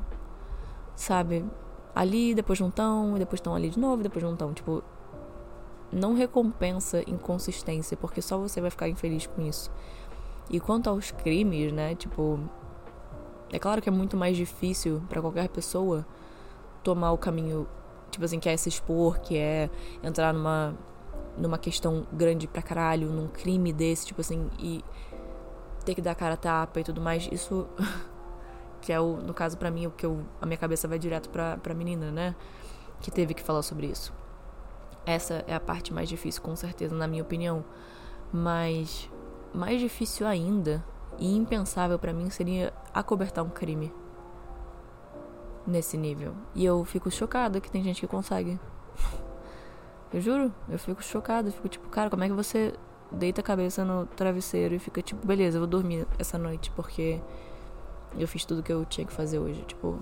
sabe, 0.95 1.43
ali, 1.95 2.35
depois 2.35 2.59
não 2.59 2.69
estão, 2.69 3.15
e 3.15 3.19
depois 3.19 3.39
estão 3.39 3.55
ali 3.55 3.69
de 3.69 3.79
novo, 3.79 4.03
depois 4.03 4.23
não 4.23 4.33
estão. 4.33 4.53
Tipo, 4.53 4.83
não 5.91 6.13
recompensa 6.13 7.01
inconsistência, 7.09 7.97
porque 7.97 8.21
só 8.21 8.37
você 8.37 8.61
vai 8.61 8.69
ficar 8.69 8.87
infeliz 8.87 9.25
com 9.25 9.41
isso. 9.41 9.71
E 10.49 10.59
quanto 10.59 10.89
aos 10.89 11.11
crimes, 11.11 11.71
né, 11.71 11.95
tipo, 11.95 12.39
é 13.51 13.57
claro 13.57 13.81
que 13.81 13.89
é 13.89 13.91
muito 13.91 14.15
mais 14.15 14.37
difícil 14.37 15.01
para 15.09 15.21
qualquer 15.21 15.49
pessoa 15.49 16.05
tomar 16.83 17.11
o 17.11 17.17
caminho, 17.17 17.67
tipo 18.11 18.23
assim, 18.23 18.39
que 18.39 18.49
é 18.49 18.55
se 18.55 18.69
expor, 18.69 19.19
que 19.19 19.35
é 19.35 19.69
entrar 20.03 20.33
numa 20.33 20.75
numa 21.37 21.57
questão 21.57 22.05
grande 22.11 22.47
pra 22.47 22.61
caralho, 22.61 23.09
num 23.09 23.27
crime 23.27 23.71
desse, 23.71 24.07
tipo 24.07 24.21
assim, 24.21 24.49
e 24.59 24.83
ter 25.85 25.95
que 25.95 26.01
dar 26.01 26.15
cara 26.15 26.33
a 26.33 26.37
tapa 26.37 26.79
e 26.79 26.83
tudo 26.83 27.01
mais, 27.01 27.29
isso 27.31 27.67
que 28.81 28.93
é 28.93 28.99
o 28.99 29.17
no 29.17 29.33
caso 29.33 29.57
para 29.57 29.71
mim 29.71 29.87
o 29.87 29.91
que 29.91 30.05
eu 30.05 30.23
a 30.41 30.45
minha 30.45 30.57
cabeça 30.57 30.87
vai 30.87 30.99
direto 30.99 31.29
pra, 31.29 31.57
pra 31.57 31.73
menina, 31.73 32.11
né? 32.11 32.35
Que 33.01 33.11
teve 33.11 33.33
que 33.33 33.43
falar 33.43 33.61
sobre 33.61 33.87
isso. 33.87 34.13
Essa 35.05 35.43
é 35.47 35.55
a 35.55 35.59
parte 35.59 35.93
mais 35.93 36.09
difícil, 36.09 36.41
com 36.41 36.55
certeza, 36.55 36.95
na 36.95 37.07
minha 37.07 37.23
opinião. 37.23 37.63
Mas 38.31 39.09
mais 39.53 39.79
difícil 39.79 40.27
ainda 40.27 40.83
e 41.17 41.35
impensável 41.35 41.97
para 41.97 42.13
mim 42.13 42.29
seria 42.29 42.73
acobertar 42.93 43.43
um 43.43 43.49
crime 43.49 43.91
nesse 45.65 45.97
nível. 45.97 46.33
E 46.53 46.65
eu 46.65 46.83
fico 46.83 47.09
chocada 47.09 47.59
que 47.61 47.71
tem 47.71 47.83
gente 47.83 48.01
que 48.01 48.07
consegue. 48.07 48.59
Eu 50.11 50.21
juro, 50.21 50.53
eu 50.67 50.79
fico 50.79 51.03
chocada, 51.03 51.51
fico 51.51 51.67
tipo, 51.67 51.87
cara, 51.89 52.09
como 52.09 52.23
é 52.23 52.27
que 52.27 52.33
você 52.33 52.73
deita 53.11 53.41
a 53.41 53.43
cabeça 53.43 53.85
no 53.85 54.05
travesseiro 54.07 54.73
e 54.73 54.79
fica 54.79 55.01
tipo, 55.01 55.25
beleza, 55.25 55.57
eu 55.57 55.61
vou 55.61 55.67
dormir 55.67 56.07
essa 56.17 56.37
noite 56.37 56.71
porque 56.71 57.21
eu 58.17 58.27
fiz 58.27 58.43
tudo 58.43 58.63
que 58.63 58.73
eu 58.73 58.85
tinha 58.85 59.05
que 59.05 59.13
fazer 59.13 59.37
hoje, 59.37 59.61
tipo, 59.67 59.99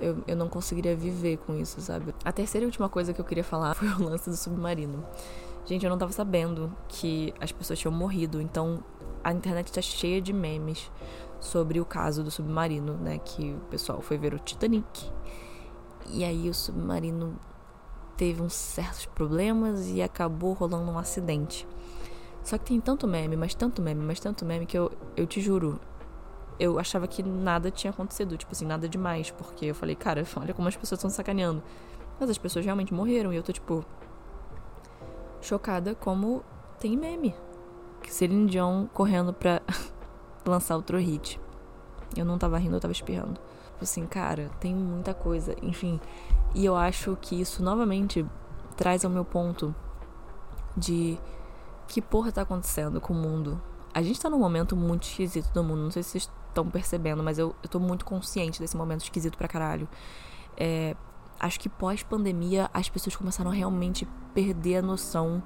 eu, 0.00 0.22
eu 0.26 0.36
não 0.36 0.48
conseguiria 0.48 0.96
viver 0.96 1.38
com 1.38 1.56
isso, 1.56 1.80
sabe? 1.80 2.14
A 2.24 2.32
terceira 2.32 2.64
e 2.64 2.66
última 2.66 2.88
coisa 2.88 3.12
que 3.12 3.20
eu 3.20 3.24
queria 3.24 3.44
falar 3.44 3.74
foi 3.74 3.88
o 3.88 4.02
lance 4.02 4.30
do 4.30 4.36
submarino. 4.36 5.04
Gente, 5.64 5.84
eu 5.84 5.90
não 5.90 5.98
tava 5.98 6.12
sabendo 6.12 6.72
que 6.88 7.34
as 7.40 7.52
pessoas 7.52 7.78
tinham 7.78 7.92
morrido, 7.92 8.40
então 8.40 8.82
a 9.22 9.32
internet 9.32 9.72
tá 9.72 9.82
cheia 9.82 10.20
de 10.20 10.32
memes 10.32 10.90
sobre 11.40 11.80
o 11.80 11.84
caso 11.84 12.22
do 12.22 12.30
submarino, 12.30 12.94
né? 12.94 13.18
Que 13.18 13.52
o 13.52 13.60
pessoal 13.70 14.00
foi 14.00 14.16
ver 14.16 14.34
o 14.34 14.38
Titanic. 14.38 15.12
E 16.10 16.24
aí 16.24 16.48
o 16.48 16.54
submarino 16.54 17.38
teve 18.18 18.42
uns 18.42 18.52
certos 18.52 19.06
problemas 19.06 19.88
e 19.88 20.02
acabou 20.02 20.52
rolando 20.52 20.90
um 20.90 20.98
acidente. 20.98 21.66
Só 22.42 22.58
que 22.58 22.64
tem 22.64 22.80
tanto 22.80 23.06
meme, 23.06 23.36
mas 23.36 23.54
tanto 23.54 23.80
meme, 23.80 24.04
mas 24.04 24.18
tanto 24.18 24.44
meme 24.44 24.66
que 24.66 24.76
eu, 24.76 24.90
eu 25.16 25.24
te 25.24 25.40
juro, 25.40 25.80
eu 26.58 26.78
achava 26.80 27.06
que 27.06 27.22
nada 27.22 27.70
tinha 27.70 27.92
acontecido, 27.92 28.36
tipo 28.36 28.52
assim, 28.52 28.66
nada 28.66 28.88
demais, 28.88 29.30
porque 29.30 29.66
eu 29.66 29.74
falei, 29.74 29.94
cara, 29.94 30.24
olha 30.36 30.52
como 30.52 30.66
as 30.66 30.76
pessoas 30.76 30.98
estão 30.98 31.08
sacaneando. 31.08 31.62
Mas 32.18 32.28
as 32.28 32.36
pessoas 32.36 32.64
realmente 32.64 32.92
morreram 32.92 33.32
e 33.32 33.36
eu 33.36 33.42
tô 33.42 33.52
tipo 33.52 33.84
chocada 35.40 35.94
como 35.94 36.42
tem 36.80 36.96
meme. 36.96 37.34
Celine 38.08 38.50
Dion 38.50 38.86
correndo 38.86 39.32
pra 39.32 39.62
lançar 40.44 40.74
outro 40.74 40.98
hit. 40.98 41.40
Eu 42.16 42.24
não 42.24 42.36
tava 42.36 42.58
rindo, 42.58 42.74
eu 42.74 42.80
tava 42.80 42.92
espirrando. 42.92 43.34
Tipo 43.34 43.84
assim, 43.84 44.06
cara, 44.06 44.50
tem 44.58 44.74
muita 44.74 45.14
coisa. 45.14 45.54
Enfim. 45.62 46.00
E 46.54 46.64
eu 46.64 46.76
acho 46.76 47.16
que 47.20 47.40
isso 47.40 47.62
novamente 47.62 48.24
traz 48.76 49.04
ao 49.04 49.10
meu 49.10 49.24
ponto 49.24 49.74
de 50.76 51.18
que 51.86 52.00
porra 52.00 52.30
tá 52.30 52.42
acontecendo 52.42 53.00
com 53.00 53.12
o 53.12 53.16
mundo. 53.16 53.60
A 53.92 54.02
gente 54.02 54.20
tá 54.20 54.28
num 54.30 54.38
momento 54.38 54.76
muito 54.76 55.04
esquisito 55.04 55.52
do 55.52 55.64
mundo. 55.64 55.82
Não 55.82 55.90
sei 55.90 56.02
se 56.02 56.10
vocês 56.10 56.30
estão 56.48 56.68
percebendo, 56.68 57.22
mas 57.22 57.38
eu, 57.38 57.54
eu 57.62 57.68
tô 57.68 57.80
muito 57.80 58.04
consciente 58.04 58.60
desse 58.60 58.76
momento 58.76 59.02
esquisito 59.02 59.36
pra 59.36 59.48
caralho. 59.48 59.88
É, 60.56 60.94
acho 61.38 61.58
que 61.58 61.68
pós-pandemia 61.68 62.70
as 62.72 62.88
pessoas 62.88 63.16
começaram 63.16 63.50
a 63.50 63.54
realmente 63.54 64.06
perder 64.34 64.76
a 64.76 64.82
noção 64.82 65.42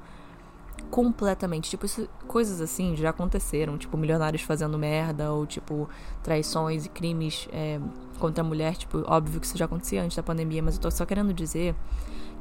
completamente. 0.91 1.71
Tipo, 1.71 1.87
isso, 1.87 2.09
coisas 2.27 2.61
assim 2.61 2.95
já 2.97 3.11
aconteceram. 3.11 3.79
Tipo, 3.79 3.97
milionários 3.97 4.43
fazendo 4.43 4.79
merda, 4.79 5.33
ou 5.33 5.47
tipo, 5.47 5.89
traições 6.23 6.85
e 6.87 6.89
crimes 6.89 7.49
é, 7.53 7.81
contra 8.19 8.43
a 8.43 8.47
mulher. 8.47 8.77
Tipo, 8.77 9.03
óbvio 9.07 9.41
que 9.41 9.47
isso 9.47 9.57
já 9.57 9.65
acontecia 9.65 10.03
antes 10.03 10.17
da 10.17 10.23
pandemia, 10.23 10.63
mas 10.63 10.75
eu 10.75 10.81
tô 10.81 10.91
só 10.91 11.07
querendo 11.07 11.33
dizer 11.33 11.75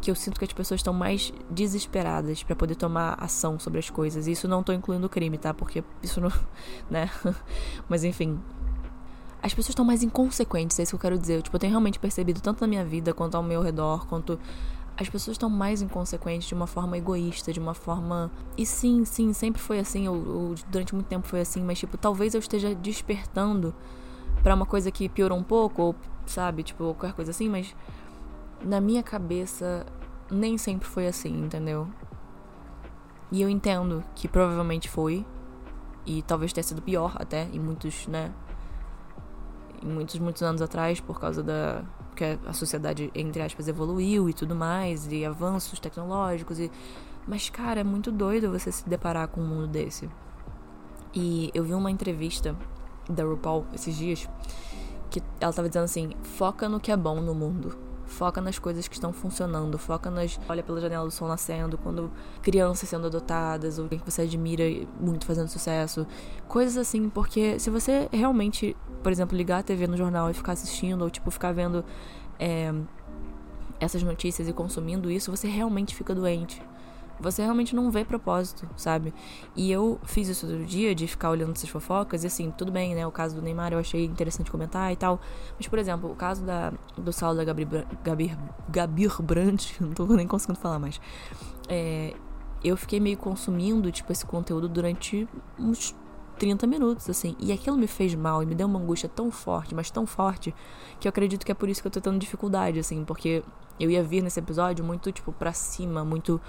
que 0.01 0.09
eu 0.09 0.15
sinto 0.15 0.39
que 0.39 0.45
as 0.45 0.51
pessoas 0.51 0.79
estão 0.79 0.93
mais 0.93 1.31
desesperadas 1.49 2.41
para 2.41 2.55
poder 2.55 2.75
tomar 2.75 3.15
ação 3.23 3.59
sobre 3.59 3.79
as 3.79 3.89
coisas. 3.89 4.27
E 4.27 4.31
isso 4.31 4.47
não 4.47 4.63
tô 4.63 4.73
incluindo 4.73 5.07
crime, 5.07 5.37
tá? 5.37 5.53
Porque 5.53 5.83
isso 6.01 6.19
não. 6.19 6.31
né? 6.89 7.09
mas 7.87 8.03
enfim. 8.03 8.39
As 9.43 9.55
pessoas 9.55 9.69
estão 9.69 9.83
mais 9.83 10.03
inconsequentes, 10.03 10.77
é 10.77 10.83
isso 10.83 10.91
que 10.91 10.95
eu 10.97 10.99
quero 10.99 11.17
dizer. 11.17 11.41
Tipo, 11.41 11.55
eu 11.55 11.59
tenho 11.59 11.71
realmente 11.71 11.97
percebido, 11.97 12.39
tanto 12.41 12.61
na 12.61 12.67
minha 12.67 12.85
vida, 12.85 13.11
quanto 13.11 13.35
ao 13.35 13.41
meu 13.41 13.59
redor, 13.61 14.05
quanto 14.05 14.37
as 14.97 15.09
pessoas 15.09 15.35
estão 15.35 15.49
mais 15.49 15.81
inconsequentes 15.81 16.47
de 16.47 16.53
uma 16.53 16.67
forma 16.67 16.97
egoísta, 16.97 17.51
de 17.51 17.59
uma 17.59 17.73
forma. 17.73 18.31
E 18.57 18.65
sim, 18.65 19.03
sim, 19.05 19.33
sempre 19.33 19.61
foi 19.61 19.79
assim, 19.79 20.07
ou, 20.07 20.55
durante 20.69 20.93
muito 20.93 21.07
tempo 21.07 21.27
foi 21.27 21.41
assim, 21.41 21.63
mas 21.63 21.79
tipo, 21.79 21.97
talvez 21.97 22.33
eu 22.33 22.39
esteja 22.39 22.75
despertando 22.75 23.73
para 24.43 24.55
uma 24.55 24.65
coisa 24.65 24.91
que 24.91 25.09
piorou 25.09 25.37
um 25.37 25.43
pouco, 25.43 25.81
ou 25.81 25.95
sabe, 26.25 26.63
tipo, 26.63 26.83
qualquer 26.95 27.13
coisa 27.13 27.31
assim, 27.31 27.49
mas 27.49 27.75
na 28.63 28.79
minha 28.79 29.03
cabeça 29.03 29.85
nem 30.29 30.57
sempre 30.57 30.87
foi 30.87 31.07
assim, 31.07 31.45
entendeu? 31.45 31.87
E 33.31 33.41
eu 33.41 33.49
entendo 33.49 34.03
que 34.15 34.27
provavelmente 34.27 34.89
foi, 34.89 35.25
e 36.05 36.21
talvez 36.21 36.51
tenha 36.51 36.63
sido 36.63 36.81
pior 36.81 37.15
até, 37.15 37.47
em 37.53 37.59
muitos, 37.59 38.07
né? 38.07 38.31
Em 39.81 39.87
muitos, 39.87 40.19
muitos 40.19 40.43
anos 40.43 40.61
atrás, 40.61 40.99
por 40.99 41.19
causa 41.19 41.41
da 41.41 41.83
porque 42.11 42.37
a 42.45 42.53
sociedade, 42.53 43.09
entre 43.15 43.41
aspas, 43.41 43.67
evoluiu 43.67 44.29
e 44.29 44.33
tudo 44.33 44.53
mais, 44.53 45.11
e 45.11 45.25
avanços 45.25 45.79
tecnológicos, 45.79 46.59
e 46.59 46.69
Mas, 47.25 47.49
cara, 47.49 47.79
é 47.79 47.83
muito 47.83 48.11
doido 48.11 48.51
você 48.51 48.71
se 48.71 48.87
deparar 48.87 49.27
com 49.29 49.41
um 49.41 49.47
mundo 49.47 49.67
desse. 49.67 50.09
E 51.13 51.49
eu 51.53 51.63
vi 51.63 51.73
uma 51.73 51.89
entrevista 51.89 52.55
da 53.09 53.23
RuPaul 53.23 53.65
esses 53.73 53.95
dias 53.95 54.29
que 55.09 55.21
ela 55.39 55.53
tava 55.53 55.67
dizendo 55.67 55.85
assim: 55.85 56.11
foca 56.23 56.67
no 56.67 56.79
que 56.79 56.91
é 56.91 56.97
bom 56.97 57.21
no 57.21 57.33
mundo. 57.33 57.77
Foca 58.11 58.41
nas 58.41 58.59
coisas 58.59 58.87
que 58.87 58.93
estão 58.93 59.13
funcionando, 59.13 59.77
foca 59.77 60.11
nas. 60.11 60.39
Olha 60.49 60.61
pela 60.61 60.81
janela 60.81 61.05
do 61.05 61.11
sol 61.11 61.27
nascendo, 61.27 61.77
quando 61.77 62.11
crianças 62.41 62.89
sendo 62.89 63.07
adotadas, 63.07 63.79
ou 63.79 63.87
que 63.87 64.01
você 64.05 64.23
admira 64.23 64.63
muito 64.99 65.25
fazendo 65.25 65.47
sucesso. 65.47 66.05
Coisas 66.47 66.77
assim, 66.77 67.09
porque 67.09 67.57
se 67.57 67.69
você 67.69 68.09
realmente, 68.11 68.75
por 69.01 69.11
exemplo, 69.11 69.35
ligar 69.37 69.59
a 69.59 69.63
TV 69.63 69.87
no 69.87 69.95
jornal 69.95 70.29
e 70.29 70.33
ficar 70.33 70.51
assistindo, 70.51 71.01
ou 71.03 71.09
tipo, 71.09 71.31
ficar 71.31 71.53
vendo 71.53 71.85
é, 72.37 72.73
essas 73.79 74.03
notícias 74.03 74.47
e 74.47 74.53
consumindo 74.53 75.09
isso, 75.09 75.31
você 75.31 75.47
realmente 75.47 75.95
fica 75.95 76.13
doente. 76.13 76.61
Você 77.21 77.41
realmente 77.41 77.75
não 77.75 77.91
vê 77.91 78.03
propósito, 78.03 78.67
sabe? 78.75 79.13
E 79.55 79.71
eu 79.71 79.99
fiz 80.03 80.27
isso 80.27 80.47
outro 80.47 80.65
dia, 80.65 80.95
de 80.95 81.07
ficar 81.07 81.29
olhando 81.29 81.51
essas 81.51 81.69
fofocas, 81.69 82.23
e 82.23 82.27
assim, 82.27 82.51
tudo 82.51 82.71
bem, 82.71 82.95
né? 82.95 83.05
O 83.05 83.11
caso 83.11 83.35
do 83.35 83.41
Neymar 83.41 83.73
eu 83.73 83.79
achei 83.79 84.05
interessante 84.05 84.49
comentar 84.49 84.91
e 84.91 84.95
tal. 84.95 85.19
Mas, 85.57 85.67
por 85.67 85.79
exemplo, 85.79 86.11
o 86.11 86.15
caso 86.15 86.43
da, 86.43 86.73
do 86.97 87.13
saldo 87.13 87.37
da 87.37 87.43
Gabi, 87.43 87.67
Gabi, 88.03 88.37
Gabir 88.69 89.21
Brandt, 89.21 89.75
não 89.81 89.91
tô 89.91 90.05
nem 90.07 90.27
conseguindo 90.27 90.59
falar 90.59 90.79
mais. 90.79 90.99
É, 91.69 92.13
eu 92.63 92.75
fiquei 92.75 92.99
meio 92.99 93.17
consumindo, 93.17 93.91
tipo, 93.91 94.11
esse 94.11 94.25
conteúdo 94.25 94.67
durante 94.67 95.27
uns 95.57 95.95
30 96.37 96.65
minutos, 96.65 97.09
assim. 97.09 97.35
E 97.39 97.51
aquilo 97.51 97.77
me 97.77 97.87
fez 97.87 98.15
mal 98.15 98.41
e 98.41 98.45
me 98.47 98.55
deu 98.55 98.67
uma 98.67 98.79
angústia 98.79 99.07
tão 99.07 99.29
forte, 99.29 99.75
mas 99.75 99.91
tão 99.91 100.07
forte, 100.07 100.53
que 100.99 101.07
eu 101.07 101.09
acredito 101.09 101.45
que 101.45 101.51
é 101.51 101.55
por 101.55 101.69
isso 101.69 101.81
que 101.81 101.87
eu 101.87 101.91
tô 101.91 102.01
tendo 102.01 102.17
dificuldade, 102.17 102.79
assim, 102.79 103.05
porque 103.05 103.43
eu 103.79 103.89
ia 103.91 104.03
vir 104.03 104.23
nesse 104.23 104.39
episódio 104.39 104.83
muito, 104.83 105.11
tipo, 105.11 105.31
pra 105.31 105.53
cima, 105.53 106.03
muito 106.03 106.41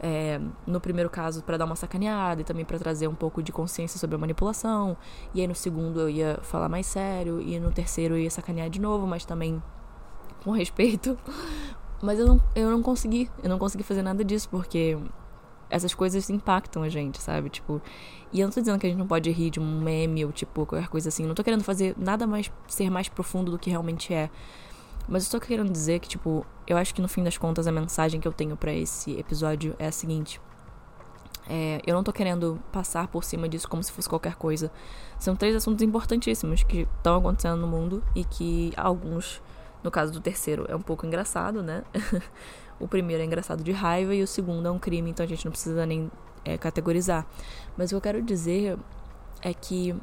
é, 0.00 0.40
no 0.66 0.80
primeiro 0.80 1.08
caso 1.08 1.42
para 1.42 1.56
dar 1.56 1.64
uma 1.64 1.76
sacaneada 1.76 2.40
e 2.40 2.44
também 2.44 2.64
para 2.64 2.78
trazer 2.78 3.08
um 3.08 3.14
pouco 3.14 3.42
de 3.42 3.52
consciência 3.52 3.98
sobre 3.98 4.16
a 4.16 4.18
manipulação. 4.18 4.96
E 5.34 5.40
aí 5.40 5.46
no 5.46 5.54
segundo 5.54 6.00
eu 6.00 6.10
ia 6.10 6.38
falar 6.42 6.68
mais 6.68 6.86
sério 6.86 7.40
e 7.40 7.58
no 7.58 7.72
terceiro 7.72 8.14
eu 8.14 8.20
ia 8.20 8.30
sacanear 8.30 8.68
de 8.68 8.80
novo, 8.80 9.06
mas 9.06 9.24
também 9.24 9.62
com 10.42 10.50
respeito. 10.50 11.18
Mas 12.02 12.18
eu 12.18 12.26
não, 12.26 12.42
eu 12.54 12.70
não 12.70 12.82
consegui, 12.82 13.30
eu 13.42 13.48
não 13.48 13.58
consegui 13.58 13.82
fazer 13.82 14.02
nada 14.02 14.22
disso 14.22 14.46
porque 14.50 14.98
essas 15.70 15.94
coisas 15.94 16.28
impactam 16.28 16.82
a 16.82 16.88
gente, 16.88 17.20
sabe? 17.20 17.48
Tipo, 17.48 17.80
e 18.32 18.40
eu 18.40 18.46
não 18.46 18.52
tô 18.52 18.60
dizendo 18.60 18.78
que 18.78 18.86
a 18.86 18.90
gente 18.90 18.98
não 18.98 19.06
pode 19.06 19.30
rir 19.30 19.50
de 19.50 19.58
um 19.58 19.80
meme 19.80 20.24
ou 20.24 20.30
tipo 20.30 20.66
qualquer 20.66 20.88
coisa 20.88 21.08
assim. 21.08 21.24
Não 21.24 21.34
tô 21.34 21.42
querendo 21.42 21.64
fazer 21.64 21.94
nada 21.96 22.26
mais 22.26 22.50
ser 22.68 22.90
mais 22.90 23.08
profundo 23.08 23.50
do 23.50 23.58
que 23.58 23.70
realmente 23.70 24.12
é. 24.12 24.30
Mas 25.08 25.24
eu 25.24 25.30
só 25.30 25.40
querendo 25.40 25.70
dizer 25.70 26.00
que, 26.00 26.08
tipo, 26.08 26.46
eu 26.66 26.76
acho 26.76 26.94
que 26.94 27.02
no 27.02 27.08
fim 27.08 27.22
das 27.22 27.36
contas 27.36 27.66
a 27.66 27.72
mensagem 27.72 28.20
que 28.20 28.26
eu 28.26 28.32
tenho 28.32 28.56
para 28.56 28.72
esse 28.72 29.18
episódio 29.18 29.74
é 29.78 29.86
a 29.86 29.92
seguinte. 29.92 30.40
É, 31.46 31.82
eu 31.86 31.94
não 31.94 32.02
tô 32.02 32.12
querendo 32.12 32.58
passar 32.72 33.08
por 33.08 33.22
cima 33.22 33.48
disso 33.48 33.68
como 33.68 33.82
se 33.82 33.92
fosse 33.92 34.08
qualquer 34.08 34.34
coisa. 34.36 34.70
São 35.18 35.36
três 35.36 35.54
assuntos 35.54 35.82
importantíssimos 35.82 36.62
que 36.62 36.88
estão 36.96 37.16
acontecendo 37.16 37.56
no 37.56 37.66
mundo 37.66 38.02
e 38.14 38.24
que 38.24 38.72
alguns, 38.76 39.42
no 39.82 39.90
caso 39.90 40.12
do 40.12 40.20
terceiro, 40.20 40.64
é 40.68 40.74
um 40.74 40.80
pouco 40.80 41.04
engraçado, 41.06 41.62
né? 41.62 41.82
o 42.80 42.88
primeiro 42.88 43.22
é 43.22 43.26
engraçado 43.26 43.62
de 43.62 43.72
raiva 43.72 44.14
e 44.14 44.22
o 44.22 44.26
segundo 44.26 44.66
é 44.66 44.70
um 44.70 44.78
crime, 44.78 45.10
então 45.10 45.24
a 45.24 45.28
gente 45.28 45.44
não 45.44 45.52
precisa 45.52 45.84
nem 45.84 46.10
é, 46.44 46.56
categorizar. 46.56 47.26
Mas 47.76 47.90
o 47.90 47.90
que 47.90 47.96
eu 47.96 48.00
quero 48.00 48.22
dizer 48.22 48.78
é 49.42 49.52
que 49.52 49.94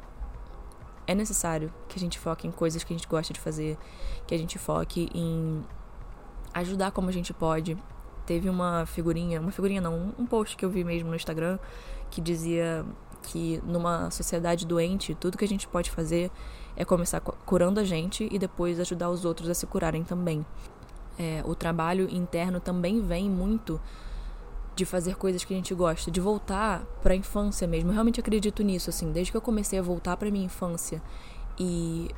é 1.12 1.14
necessário 1.14 1.72
que 1.88 1.96
a 1.96 2.00
gente 2.00 2.18
foque 2.18 2.46
em 2.46 2.50
coisas 2.50 2.82
que 2.82 2.92
a 2.92 2.96
gente 2.96 3.08
gosta 3.08 3.32
de 3.32 3.40
fazer, 3.40 3.78
que 4.26 4.34
a 4.34 4.38
gente 4.38 4.58
foque 4.58 5.08
em 5.14 5.64
ajudar 6.54 6.90
como 6.90 7.08
a 7.08 7.12
gente 7.12 7.32
pode. 7.32 7.76
Teve 8.26 8.48
uma 8.48 8.86
figurinha, 8.86 9.40
uma 9.40 9.50
figurinha 9.50 9.80
não, 9.80 10.14
um 10.18 10.26
post 10.26 10.56
que 10.56 10.64
eu 10.64 10.70
vi 10.70 10.84
mesmo 10.84 11.10
no 11.10 11.16
Instagram 11.16 11.58
que 12.10 12.20
dizia 12.20 12.84
que 13.22 13.62
numa 13.64 14.10
sociedade 14.10 14.66
doente, 14.66 15.14
tudo 15.14 15.38
que 15.38 15.44
a 15.44 15.48
gente 15.48 15.66
pode 15.68 15.90
fazer 15.90 16.30
é 16.76 16.84
começar 16.84 17.20
curando 17.20 17.80
a 17.80 17.84
gente 17.84 18.28
e 18.30 18.38
depois 18.38 18.80
ajudar 18.80 19.10
os 19.10 19.24
outros 19.24 19.48
a 19.48 19.54
se 19.54 19.66
curarem 19.66 20.02
também. 20.02 20.44
É, 21.18 21.42
o 21.44 21.54
trabalho 21.54 22.08
interno 22.10 22.58
também 22.58 23.00
vem 23.00 23.28
muito 23.28 23.80
de 24.74 24.84
fazer 24.84 25.16
coisas 25.16 25.44
que 25.44 25.52
a 25.52 25.56
gente 25.56 25.74
gosta, 25.74 26.10
de 26.10 26.20
voltar 26.20 26.84
para 27.02 27.12
a 27.12 27.16
infância 27.16 27.66
mesmo. 27.66 27.90
Eu 27.90 27.94
realmente 27.94 28.20
acredito 28.20 28.62
nisso, 28.62 28.90
assim, 28.90 29.12
desde 29.12 29.30
que 29.30 29.36
eu 29.36 29.42
comecei 29.42 29.78
a 29.78 29.82
voltar 29.82 30.16
para 30.16 30.30
minha 30.30 30.46
infância 30.46 31.02
e 31.58 32.08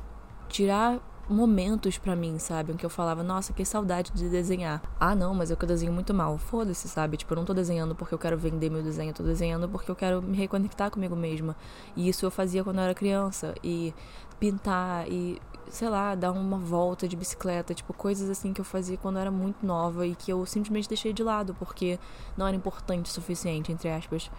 tirar 0.47 0.99
momentos 1.27 1.97
para 1.97 2.15
mim, 2.15 2.37
sabe? 2.37 2.71
Em 2.71 2.77
que 2.77 2.85
eu 2.85 2.89
falava, 2.89 3.23
nossa, 3.23 3.51
que 3.51 3.65
saudade 3.65 4.11
de 4.13 4.29
desenhar. 4.29 4.81
Ah, 4.99 5.15
não, 5.15 5.33
mas 5.33 5.49
eu 5.49 5.57
que 5.57 5.65
desenho 5.65 5.91
muito 5.91 6.13
mal. 6.13 6.37
Foda-se, 6.37 6.87
sabe? 6.87 7.17
Tipo, 7.17 7.33
eu 7.33 7.37
não 7.37 7.45
tô 7.45 7.53
desenhando 7.53 7.95
porque 7.95 8.13
eu 8.13 8.19
quero 8.19 8.37
vender 8.37 8.69
meu 8.69 8.83
desenho, 8.83 9.09
eu 9.09 9.13
tô 9.15 9.23
desenhando 9.23 9.67
porque 9.67 9.89
eu 9.89 9.95
quero 9.95 10.21
me 10.21 10.37
reconectar 10.37 10.91
comigo 10.91 11.15
mesma. 11.15 11.55
E 11.95 12.07
isso 12.07 12.25
eu 12.25 12.31
fazia 12.31 12.63
quando 12.63 12.77
eu 12.77 12.83
era 12.83 12.93
criança. 12.93 13.55
E 13.63 13.93
pintar 14.39 15.09
e 15.09 15.41
sei 15.69 15.89
lá, 15.89 16.15
dar 16.15 16.31
uma 16.31 16.57
volta 16.57 17.07
de 17.07 17.15
bicicleta, 17.15 17.73
tipo, 17.73 17.93
coisas 17.93 18.29
assim 18.29 18.53
que 18.53 18.61
eu 18.61 18.65
fazia 18.65 18.97
quando 18.97 19.15
eu 19.15 19.21
era 19.21 19.31
muito 19.31 19.65
nova 19.65 20.05
e 20.05 20.15
que 20.15 20.31
eu 20.31 20.45
simplesmente 20.45 20.87
deixei 20.87 21.13
de 21.13 21.23
lado 21.23 21.55
porque 21.57 21.99
não 22.37 22.47
era 22.47 22.55
importante 22.55 23.09
o 23.09 23.13
suficiente, 23.13 23.71
entre 23.71 23.89
aspas. 23.89 24.29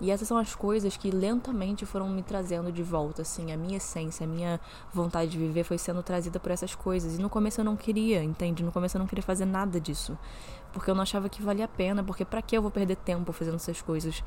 E 0.00 0.10
essas 0.10 0.26
são 0.26 0.36
as 0.36 0.52
coisas 0.54 0.96
que 0.96 1.12
lentamente 1.12 1.86
foram 1.86 2.08
me 2.08 2.24
trazendo 2.24 2.72
de 2.72 2.82
volta, 2.82 3.22
assim, 3.22 3.52
a 3.52 3.56
minha 3.56 3.76
essência, 3.76 4.24
a 4.24 4.26
minha 4.26 4.58
vontade 4.92 5.30
de 5.30 5.38
viver 5.38 5.62
foi 5.62 5.78
sendo 5.78 6.02
trazida 6.02 6.40
por 6.40 6.50
essas 6.50 6.74
coisas. 6.74 7.16
E 7.16 7.22
no 7.22 7.30
começo 7.30 7.60
eu 7.60 7.64
não 7.64 7.76
queria, 7.76 8.22
entende? 8.22 8.64
No 8.64 8.72
começo 8.72 8.96
eu 8.96 8.98
não 8.98 9.06
queria 9.06 9.22
fazer 9.22 9.44
nada 9.44 9.80
disso, 9.80 10.18
porque 10.72 10.90
eu 10.90 10.94
não 10.96 11.02
achava 11.02 11.28
que 11.28 11.40
valia 11.40 11.66
a 11.66 11.68
pena, 11.68 12.02
porque 12.02 12.24
para 12.24 12.42
que 12.42 12.56
eu 12.56 12.62
vou 12.62 12.70
perder 12.70 12.96
tempo 12.96 13.32
fazendo 13.32 13.54
essas 13.54 13.80
coisas? 13.80 14.24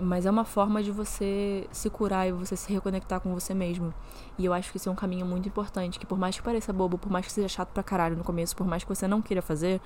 Mas 0.00 0.24
é 0.24 0.30
uma 0.30 0.44
forma 0.44 0.82
de 0.82 0.90
você 0.90 1.66
se 1.70 1.90
curar 1.90 2.26
e 2.28 2.32
você 2.32 2.56
se 2.56 2.72
reconectar 2.72 3.20
com 3.20 3.34
você 3.34 3.52
mesmo. 3.52 3.92
E 4.38 4.44
eu 4.44 4.52
acho 4.52 4.70
que 4.70 4.76
isso 4.78 4.88
é 4.88 4.92
um 4.92 4.94
caminho 4.94 5.26
muito 5.26 5.48
importante, 5.48 5.98
que 5.98 6.06
por 6.06 6.18
mais 6.18 6.36
que 6.36 6.42
pareça 6.42 6.72
bobo, 6.72 6.96
por 6.96 7.10
mais 7.10 7.26
que 7.26 7.32
seja 7.32 7.48
chato 7.48 7.68
pra 7.68 7.82
caralho 7.82 8.16
no 8.16 8.24
começo, 8.24 8.56
por 8.56 8.66
mais 8.66 8.82
que 8.82 8.88
você 8.88 9.06
não 9.06 9.20
queira 9.20 9.42
fazer, 9.42 9.80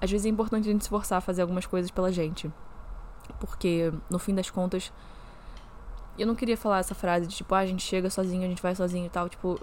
às 0.00 0.10
vezes 0.10 0.24
é 0.24 0.28
importante 0.28 0.68
a 0.68 0.72
gente 0.72 0.84
se 0.84 0.90
forçar 0.90 1.18
a 1.18 1.20
fazer 1.20 1.42
algumas 1.42 1.66
coisas 1.66 1.90
pela 1.90 2.10
gente. 2.10 2.50
Porque, 3.38 3.92
no 4.08 4.18
fim 4.18 4.34
das 4.34 4.50
contas, 4.50 4.92
eu 6.18 6.26
não 6.26 6.34
queria 6.34 6.56
falar 6.56 6.78
essa 6.78 6.94
frase 6.94 7.26
de 7.26 7.36
tipo, 7.36 7.54
ah, 7.54 7.58
a 7.58 7.66
gente 7.66 7.82
chega 7.82 8.10
sozinho, 8.10 8.44
a 8.44 8.48
gente 8.48 8.62
vai 8.62 8.74
sozinho 8.74 9.06
e 9.06 9.10
tal, 9.10 9.28
tipo. 9.28 9.60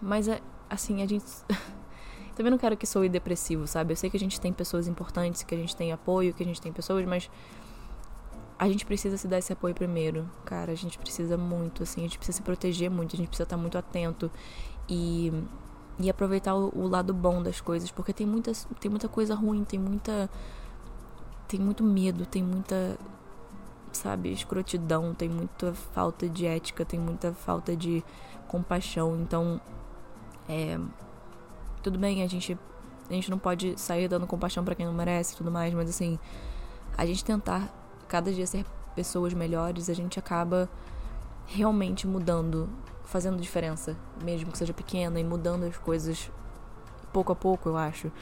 Mas 0.00 0.28
é 0.28 0.40
assim, 0.70 1.02
a 1.02 1.06
gente. 1.06 1.24
Também 2.34 2.50
não 2.50 2.58
quero 2.58 2.76
que 2.76 2.86
soe 2.86 3.08
depressivo, 3.08 3.66
sabe? 3.66 3.92
Eu 3.92 3.96
sei 3.96 4.08
que 4.08 4.16
a 4.16 4.20
gente 4.20 4.40
tem 4.40 4.52
pessoas 4.52 4.88
importantes, 4.88 5.42
que 5.42 5.54
a 5.54 5.58
gente 5.58 5.76
tem 5.76 5.92
apoio, 5.92 6.32
que 6.32 6.42
a 6.42 6.46
gente 6.46 6.62
tem 6.62 6.72
pessoas, 6.72 7.04
mas 7.04 7.30
a 8.62 8.68
gente 8.68 8.86
precisa 8.86 9.16
se 9.16 9.26
dar 9.26 9.38
esse 9.38 9.52
apoio 9.52 9.74
primeiro, 9.74 10.30
cara. 10.44 10.70
A 10.70 10.74
gente 10.76 10.96
precisa 10.96 11.36
muito, 11.36 11.82
assim, 11.82 12.02
a 12.02 12.04
gente 12.04 12.16
precisa 12.16 12.36
se 12.36 12.42
proteger 12.42 12.88
muito, 12.88 13.14
a 13.14 13.16
gente 13.16 13.26
precisa 13.26 13.42
estar 13.42 13.56
muito 13.56 13.76
atento 13.76 14.30
e, 14.88 15.32
e 15.98 16.08
aproveitar 16.08 16.54
o, 16.54 16.70
o 16.72 16.86
lado 16.86 17.12
bom 17.12 17.42
das 17.42 17.60
coisas, 17.60 17.90
porque 17.90 18.12
tem, 18.12 18.24
muitas, 18.24 18.68
tem 18.78 18.88
muita 18.88 19.08
coisa 19.08 19.34
ruim, 19.34 19.64
tem 19.64 19.80
muita. 19.80 20.30
Tem 21.48 21.58
muito 21.58 21.82
medo, 21.82 22.24
tem 22.24 22.40
muita. 22.40 22.96
Sabe, 23.92 24.32
escrotidão, 24.32 25.12
tem 25.12 25.28
muita 25.28 25.74
falta 25.74 26.28
de 26.28 26.46
ética, 26.46 26.84
tem 26.84 27.00
muita 27.00 27.32
falta 27.32 27.76
de 27.76 28.04
compaixão. 28.46 29.16
Então, 29.20 29.60
é. 30.48 30.78
Tudo 31.82 31.98
bem, 31.98 32.22
a 32.22 32.28
gente. 32.28 32.56
A 33.10 33.12
gente 33.12 33.28
não 33.28 33.40
pode 33.40 33.76
sair 33.76 34.06
dando 34.06 34.24
compaixão 34.24 34.64
para 34.64 34.76
quem 34.76 34.86
não 34.86 34.94
merece 34.94 35.34
e 35.34 35.36
tudo 35.36 35.50
mais, 35.50 35.74
mas 35.74 35.90
assim. 35.90 36.16
A 36.96 37.04
gente 37.04 37.24
tentar 37.24 37.81
cada 38.12 38.30
dia 38.30 38.46
ser 38.46 38.66
pessoas 38.94 39.32
melhores, 39.32 39.88
a 39.88 39.94
gente 39.94 40.18
acaba 40.18 40.68
realmente 41.46 42.06
mudando, 42.06 42.68
fazendo 43.04 43.40
diferença, 43.40 43.96
mesmo 44.22 44.52
que 44.52 44.58
seja 44.58 44.74
pequena, 44.74 45.18
e 45.18 45.24
mudando 45.24 45.64
as 45.64 45.78
coisas 45.78 46.30
pouco 47.10 47.32
a 47.32 47.34
pouco, 47.34 47.70
eu 47.70 47.76
acho. 47.78 48.12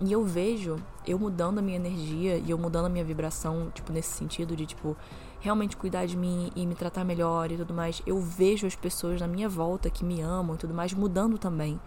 E 0.00 0.10
eu 0.10 0.24
vejo 0.24 0.76
eu 1.06 1.18
mudando 1.18 1.58
a 1.58 1.62
minha 1.62 1.76
energia 1.76 2.38
e 2.38 2.50
eu 2.50 2.56
mudando 2.56 2.86
a 2.86 2.88
minha 2.88 3.04
vibração, 3.04 3.70
tipo, 3.74 3.92
nesse 3.92 4.08
sentido 4.14 4.56
de, 4.56 4.64
tipo, 4.64 4.96
realmente 5.38 5.76
cuidar 5.76 6.06
de 6.06 6.16
mim 6.16 6.50
e 6.56 6.66
me 6.66 6.74
tratar 6.74 7.04
melhor 7.04 7.52
e 7.52 7.58
tudo 7.58 7.74
mais. 7.74 8.00
Eu 8.06 8.18
vejo 8.18 8.66
as 8.66 8.74
pessoas 8.74 9.20
na 9.20 9.26
minha 9.26 9.50
volta 9.50 9.90
que 9.90 10.02
me 10.02 10.22
amam 10.22 10.54
e 10.54 10.58
tudo 10.58 10.72
mais 10.72 10.94
mudando 10.94 11.36
também. 11.36 11.78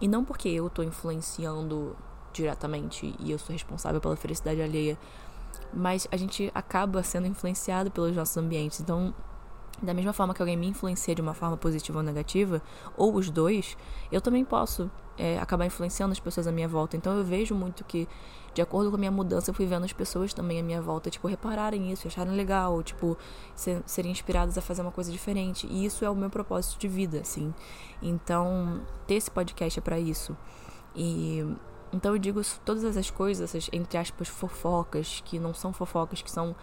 E 0.00 0.08
não 0.08 0.24
porque 0.24 0.48
eu 0.48 0.68
tô 0.68 0.82
influenciando 0.82 1.96
diretamente 2.32 3.14
e 3.20 3.30
eu 3.30 3.38
sou 3.38 3.52
responsável 3.52 4.00
pela 4.00 4.16
felicidade 4.16 4.60
alheia, 4.60 4.98
mas 5.72 6.06
a 6.10 6.16
gente 6.16 6.50
acaba 6.54 7.02
sendo 7.02 7.26
influenciado 7.26 7.90
pelos 7.90 8.14
nossos 8.14 8.36
ambientes. 8.36 8.80
Então, 8.80 9.14
da 9.82 9.94
mesma 9.94 10.12
forma 10.12 10.34
que 10.34 10.42
alguém 10.42 10.56
me 10.56 10.66
influencia 10.66 11.14
de 11.14 11.22
uma 11.22 11.34
forma 11.34 11.56
positiva 11.56 11.98
ou 11.98 12.04
negativa, 12.04 12.62
ou 12.96 13.14
os 13.14 13.30
dois, 13.30 13.76
eu 14.12 14.20
também 14.20 14.44
posso 14.44 14.90
é, 15.16 15.38
acabar 15.38 15.66
influenciando 15.66 16.12
as 16.12 16.20
pessoas 16.20 16.46
à 16.46 16.52
minha 16.52 16.68
volta. 16.68 16.96
Então 16.96 17.16
eu 17.16 17.24
vejo 17.24 17.54
muito 17.54 17.84
que, 17.84 18.06
de 18.52 18.60
acordo 18.60 18.90
com 18.90 18.96
a 18.96 18.98
minha 18.98 19.10
mudança, 19.10 19.50
eu 19.50 19.54
fui 19.54 19.66
vendo 19.66 19.84
as 19.84 19.92
pessoas 19.92 20.34
também 20.34 20.60
à 20.60 20.62
minha 20.62 20.82
volta, 20.82 21.08
tipo, 21.08 21.26
repararem 21.28 21.90
isso, 21.90 22.06
acharem 22.06 22.34
legal, 22.34 22.82
tipo, 22.82 23.16
ser, 23.54 23.82
serem 23.86 24.10
inspiradas 24.10 24.58
a 24.58 24.60
fazer 24.60 24.82
uma 24.82 24.92
coisa 24.92 25.10
diferente. 25.10 25.66
E 25.66 25.84
isso 25.84 26.04
é 26.04 26.10
o 26.10 26.14
meu 26.14 26.30
propósito 26.30 26.78
de 26.78 26.88
vida, 26.88 27.20
assim. 27.20 27.54
Então, 28.02 28.82
ter 29.06 29.14
esse 29.14 29.30
podcast 29.30 29.78
é 29.78 29.82
para 29.82 29.98
isso. 29.98 30.36
E 30.94 31.46
Então 31.92 32.12
eu 32.12 32.18
digo 32.18 32.40
todas 32.64 32.84
essas 32.84 33.10
coisas, 33.10 33.50
essas, 33.50 33.68
entre 33.72 33.98
aspas, 33.98 34.28
fofocas, 34.28 35.22
que 35.24 35.38
não 35.38 35.52
são 35.52 35.72
fofocas, 35.72 36.22
que 36.22 36.30
são 36.30 36.54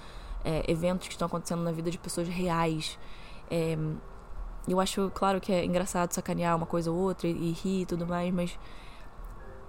é, 0.44 0.63
eventos 0.72 1.08
que 1.08 1.13
estão 1.13 1.26
acontecendo 1.26 1.62
na 1.63 1.72
vida 1.72 1.92
de 1.92 1.98
pessoas 1.98 2.28
reais. 2.28 2.98
É, 3.52 3.78
eu 4.68 4.80
acho, 4.80 5.12
claro, 5.13 5.40
que 5.40 5.52
é 5.52 5.66
engraçado 5.66 6.12
sacanear 6.13 6.56
uma 6.56 6.66
coisa 6.66 6.92
ou 6.92 6.98
outra 6.98 7.28
e, 7.28 7.32
e 7.32 7.52
rir 7.52 7.82
e 7.82 7.86
tudo 7.86 8.08
mais, 8.08 8.34
mas 8.34 8.60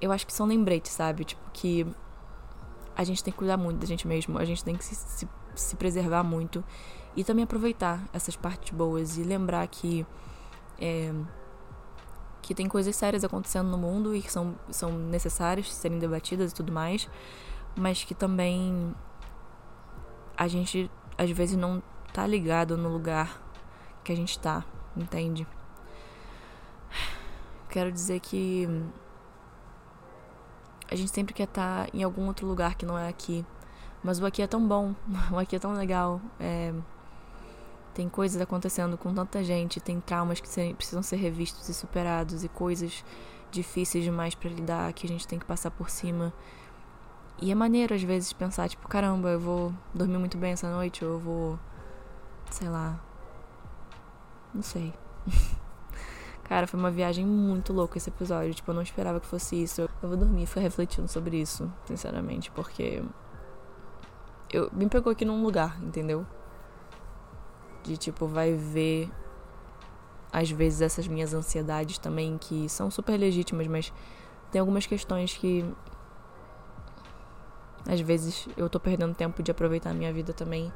eu 0.01 0.13
acho 0.13 0.27
que 0.27 0.33
são 0.33 0.47
lembretes, 0.47 0.93
sabe? 0.93 1.25
Tipo, 1.25 1.43
que 1.53 1.87
a 2.97 3.05
gente 3.05 3.23
tem 3.23 3.33
que 3.33 3.39
cuidar 3.39 3.57
muito 3.57 3.79
da 3.79 3.87
gente 3.87 4.07
mesmo, 4.07 4.39
a 4.39 4.45
gente 4.45 4.65
tem 4.65 4.77
que 4.77 4.85
se, 4.85 4.95
se, 4.95 5.29
se 5.55 5.77
preservar 5.77 6.23
muito 6.23 6.65
e 7.17 7.25
também 7.25 7.45
aproveitar 7.45 8.05
essas 8.13 8.37
partes 8.37 8.73
boas 8.73 9.17
e 9.19 9.23
lembrar 9.23 9.67
que. 9.67 10.07
É, 10.81 11.13
que 12.49 12.55
tem 12.55 12.67
coisas 12.67 12.97
sérias 12.97 13.25
acontecendo 13.25 13.69
no 13.69 13.77
mundo 13.77 14.17
e 14.17 14.23
que 14.23 14.33
são, 14.33 14.55
são 14.71 14.91
necessárias 14.91 15.71
serem 15.71 15.99
debatidas 15.99 16.51
e 16.51 16.55
tudo 16.55 16.73
mais, 16.73 17.07
mas 17.77 18.05
que 18.05 18.15
também 18.15 18.95
a 20.35 20.49
gente 20.49 20.91
às 21.19 21.31
vezes 21.31 21.59
não 21.59 21.83
tá 22.11 22.27
ligado 22.27 22.75
no 22.79 22.89
lugar 22.89 23.39
que 24.03 24.11
a 24.11 24.17
gente 24.17 24.39
tá, 24.39 24.65
entende? 24.97 25.47
Quero 27.69 27.93
dizer 27.93 28.19
que 28.21 28.67
a 30.91 30.97
gente 30.97 31.11
sempre 31.11 31.35
quer 31.35 31.45
estar 31.45 31.85
tá 31.85 31.91
em 31.93 32.03
algum 32.03 32.29
outro 32.29 32.47
lugar 32.47 32.77
que 32.77 32.87
não 32.87 32.99
é 32.99 33.11
aqui, 33.11 33.45
mas 34.03 34.21
o 34.21 34.25
aqui 34.25 34.41
é 34.41 34.47
tão 34.47 34.67
bom, 34.67 34.95
o 35.31 35.37
aqui 35.37 35.55
é 35.55 35.59
tão 35.59 35.75
legal. 35.75 36.19
É 36.41 36.73
tem 37.99 38.09
coisas 38.09 38.41
acontecendo 38.41 38.97
com 38.97 39.13
tanta 39.13 39.43
gente, 39.43 39.81
tem 39.81 40.01
traumas 40.01 40.39
que 40.39 40.49
precisam 40.75 41.03
ser 41.03 41.17
revistos 41.17 41.69
e 41.69 41.75
superados 41.75 42.45
e 42.45 42.49
coisas 42.49 43.05
difíceis 43.51 44.05
demais 44.05 44.37
para 44.37 44.49
lidar 44.49 44.93
que 44.93 45.05
a 45.05 45.09
gente 45.09 45.27
tem 45.27 45.37
que 45.37 45.45
passar 45.45 45.73
por 45.73 45.91
cima. 45.91 46.33
E 47.43 47.51
é 47.51 47.57
maneiro 47.57 47.93
às 47.93 48.03
vezes 48.05 48.33
pensar, 48.33 48.69
tipo, 48.69 48.87
caramba, 48.87 49.31
eu 49.31 49.41
vou 49.41 49.75
dormir 49.93 50.17
muito 50.17 50.39
bem 50.39 50.53
essa 50.53 50.71
noite, 50.71 51.05
ou 51.05 51.15
eu 51.15 51.19
vou. 51.19 51.59
sei 52.53 52.69
lá. 52.69 53.01
Não 54.55 54.63
sei. 54.63 54.95
Cara, 56.45 56.69
foi 56.69 56.79
uma 56.79 56.93
viagem 56.93 57.27
muito 57.27 57.73
louca 57.73 57.99
esse 57.99 58.11
episódio. 58.11 58.55
Tipo, 58.55 58.71
eu 58.71 58.77
não 58.77 58.83
esperava 58.83 59.19
que 59.19 59.27
fosse 59.27 59.61
isso. 59.61 59.81
Eu 59.81 60.09
vou 60.09 60.17
dormir 60.17 60.45
e 60.45 60.61
refletindo 60.61 61.09
sobre 61.09 61.37
isso, 61.37 61.69
sinceramente, 61.85 62.49
porque. 62.53 63.03
Eu, 64.53 64.71
me 64.73 64.89
pegou 64.89 65.11
aqui 65.11 65.25
num 65.25 65.43
lugar, 65.43 65.83
entendeu? 65.83 66.25
De 67.83 67.97
tipo 67.97 68.27
vai 68.27 68.55
ver 68.55 69.11
às 70.33 70.51
vezes 70.51 70.83
essas 70.83 71.09
minhas 71.09 71.33
ansiedades 71.33 71.99
também 71.99 72.37
que 72.39 72.69
são 72.69 72.91
super 72.91 73.17
legítimas, 73.19 73.67
mas 73.67 73.93
tem 74.51 74.61
algumas 74.61 74.87
questões 74.87 75.37
que 75.37 75.65
às 77.87 78.01
vezes 78.01 78.49
eu 78.57 78.69
tô 78.69 78.79
perdendo 78.79 79.15
tempo 79.15 79.43
de 79.43 79.51
aproveitar 79.51 79.91
a 79.91 79.95
minha 79.95 80.13
vida 80.13 80.33
também 80.33 80.73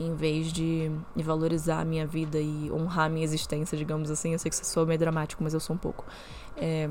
em 0.00 0.14
vez 0.14 0.52
de, 0.52 0.90
valorizar 1.16 1.80
a 1.80 1.84
minha 1.84 2.06
vida 2.06 2.40
e 2.40 2.70
honrar 2.72 3.06
a 3.06 3.08
minha 3.08 3.24
existência, 3.24 3.78
digamos 3.78 4.10
assim. 4.10 4.32
Eu 4.32 4.38
sei 4.38 4.48
que 4.50 4.56
isso 4.56 4.64
soa 4.64 4.84
meio 4.84 4.98
dramático, 4.98 5.42
mas 5.42 5.54
eu 5.54 5.60
sou 5.60 5.76
um 5.76 5.78
pouco. 5.78 6.04
É, 6.56 6.88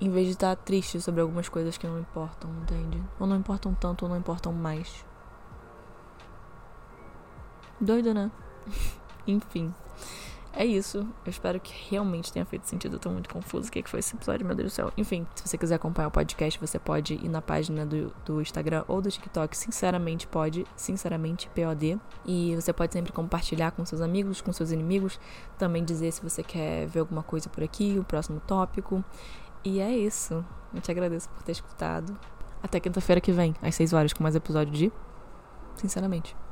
em 0.00 0.10
vez 0.10 0.26
de 0.26 0.32
estar 0.32 0.56
triste 0.56 1.00
sobre 1.00 1.20
algumas 1.20 1.48
coisas 1.48 1.78
que 1.78 1.86
não 1.86 1.98
importam, 1.98 2.50
entende? 2.62 3.00
Ou 3.20 3.26
não 3.26 3.36
importam 3.36 3.72
tanto 3.74 4.04
ou 4.04 4.08
não 4.08 4.18
importam 4.18 4.52
mais. 4.52 5.04
Doido, 7.80 8.14
né? 8.14 8.30
Enfim. 9.26 9.72
É 10.56 10.64
isso. 10.64 10.98
Eu 10.98 11.30
espero 11.30 11.58
que 11.58 11.74
realmente 11.90 12.32
tenha 12.32 12.44
feito 12.44 12.64
sentido. 12.68 12.94
Eu 12.94 13.00
tô 13.00 13.10
muito 13.10 13.28
confuso. 13.28 13.68
O 13.68 13.72
que 13.72 13.82
foi 13.90 13.98
esse 13.98 14.14
episódio, 14.14 14.46
meu 14.46 14.54
Deus 14.54 14.72
do 14.72 14.74
céu? 14.74 14.92
Enfim, 14.96 15.26
se 15.34 15.48
você 15.48 15.58
quiser 15.58 15.74
acompanhar 15.74 16.08
o 16.08 16.10
podcast, 16.12 16.60
você 16.60 16.78
pode 16.78 17.14
ir 17.14 17.28
na 17.28 17.42
página 17.42 17.84
do, 17.84 18.14
do 18.24 18.40
Instagram 18.40 18.84
ou 18.86 19.02
do 19.02 19.10
TikTok. 19.10 19.56
Sinceramente, 19.56 20.28
pode. 20.28 20.64
Sinceramente, 20.76 21.48
POD. 21.48 21.98
E 22.24 22.54
você 22.54 22.72
pode 22.72 22.92
sempre 22.92 23.12
compartilhar 23.12 23.72
com 23.72 23.84
seus 23.84 24.00
amigos, 24.00 24.40
com 24.40 24.52
seus 24.52 24.70
inimigos. 24.70 25.18
Também 25.58 25.84
dizer 25.84 26.12
se 26.12 26.22
você 26.22 26.42
quer 26.44 26.86
ver 26.86 27.00
alguma 27.00 27.24
coisa 27.24 27.48
por 27.48 27.64
aqui, 27.64 27.96
o 27.98 28.04
próximo 28.04 28.40
tópico. 28.46 29.04
E 29.64 29.80
é 29.80 29.90
isso. 29.96 30.44
Eu 30.72 30.80
te 30.80 30.90
agradeço 30.90 31.28
por 31.30 31.42
ter 31.42 31.52
escutado. 31.52 32.16
Até 32.62 32.78
quinta-feira 32.78 33.20
que 33.20 33.32
vem, 33.32 33.54
às 33.60 33.74
6 33.74 33.92
horas, 33.92 34.12
com 34.12 34.22
mais 34.22 34.36
episódio 34.36 34.72
de. 34.72 34.92
Sinceramente. 35.74 36.43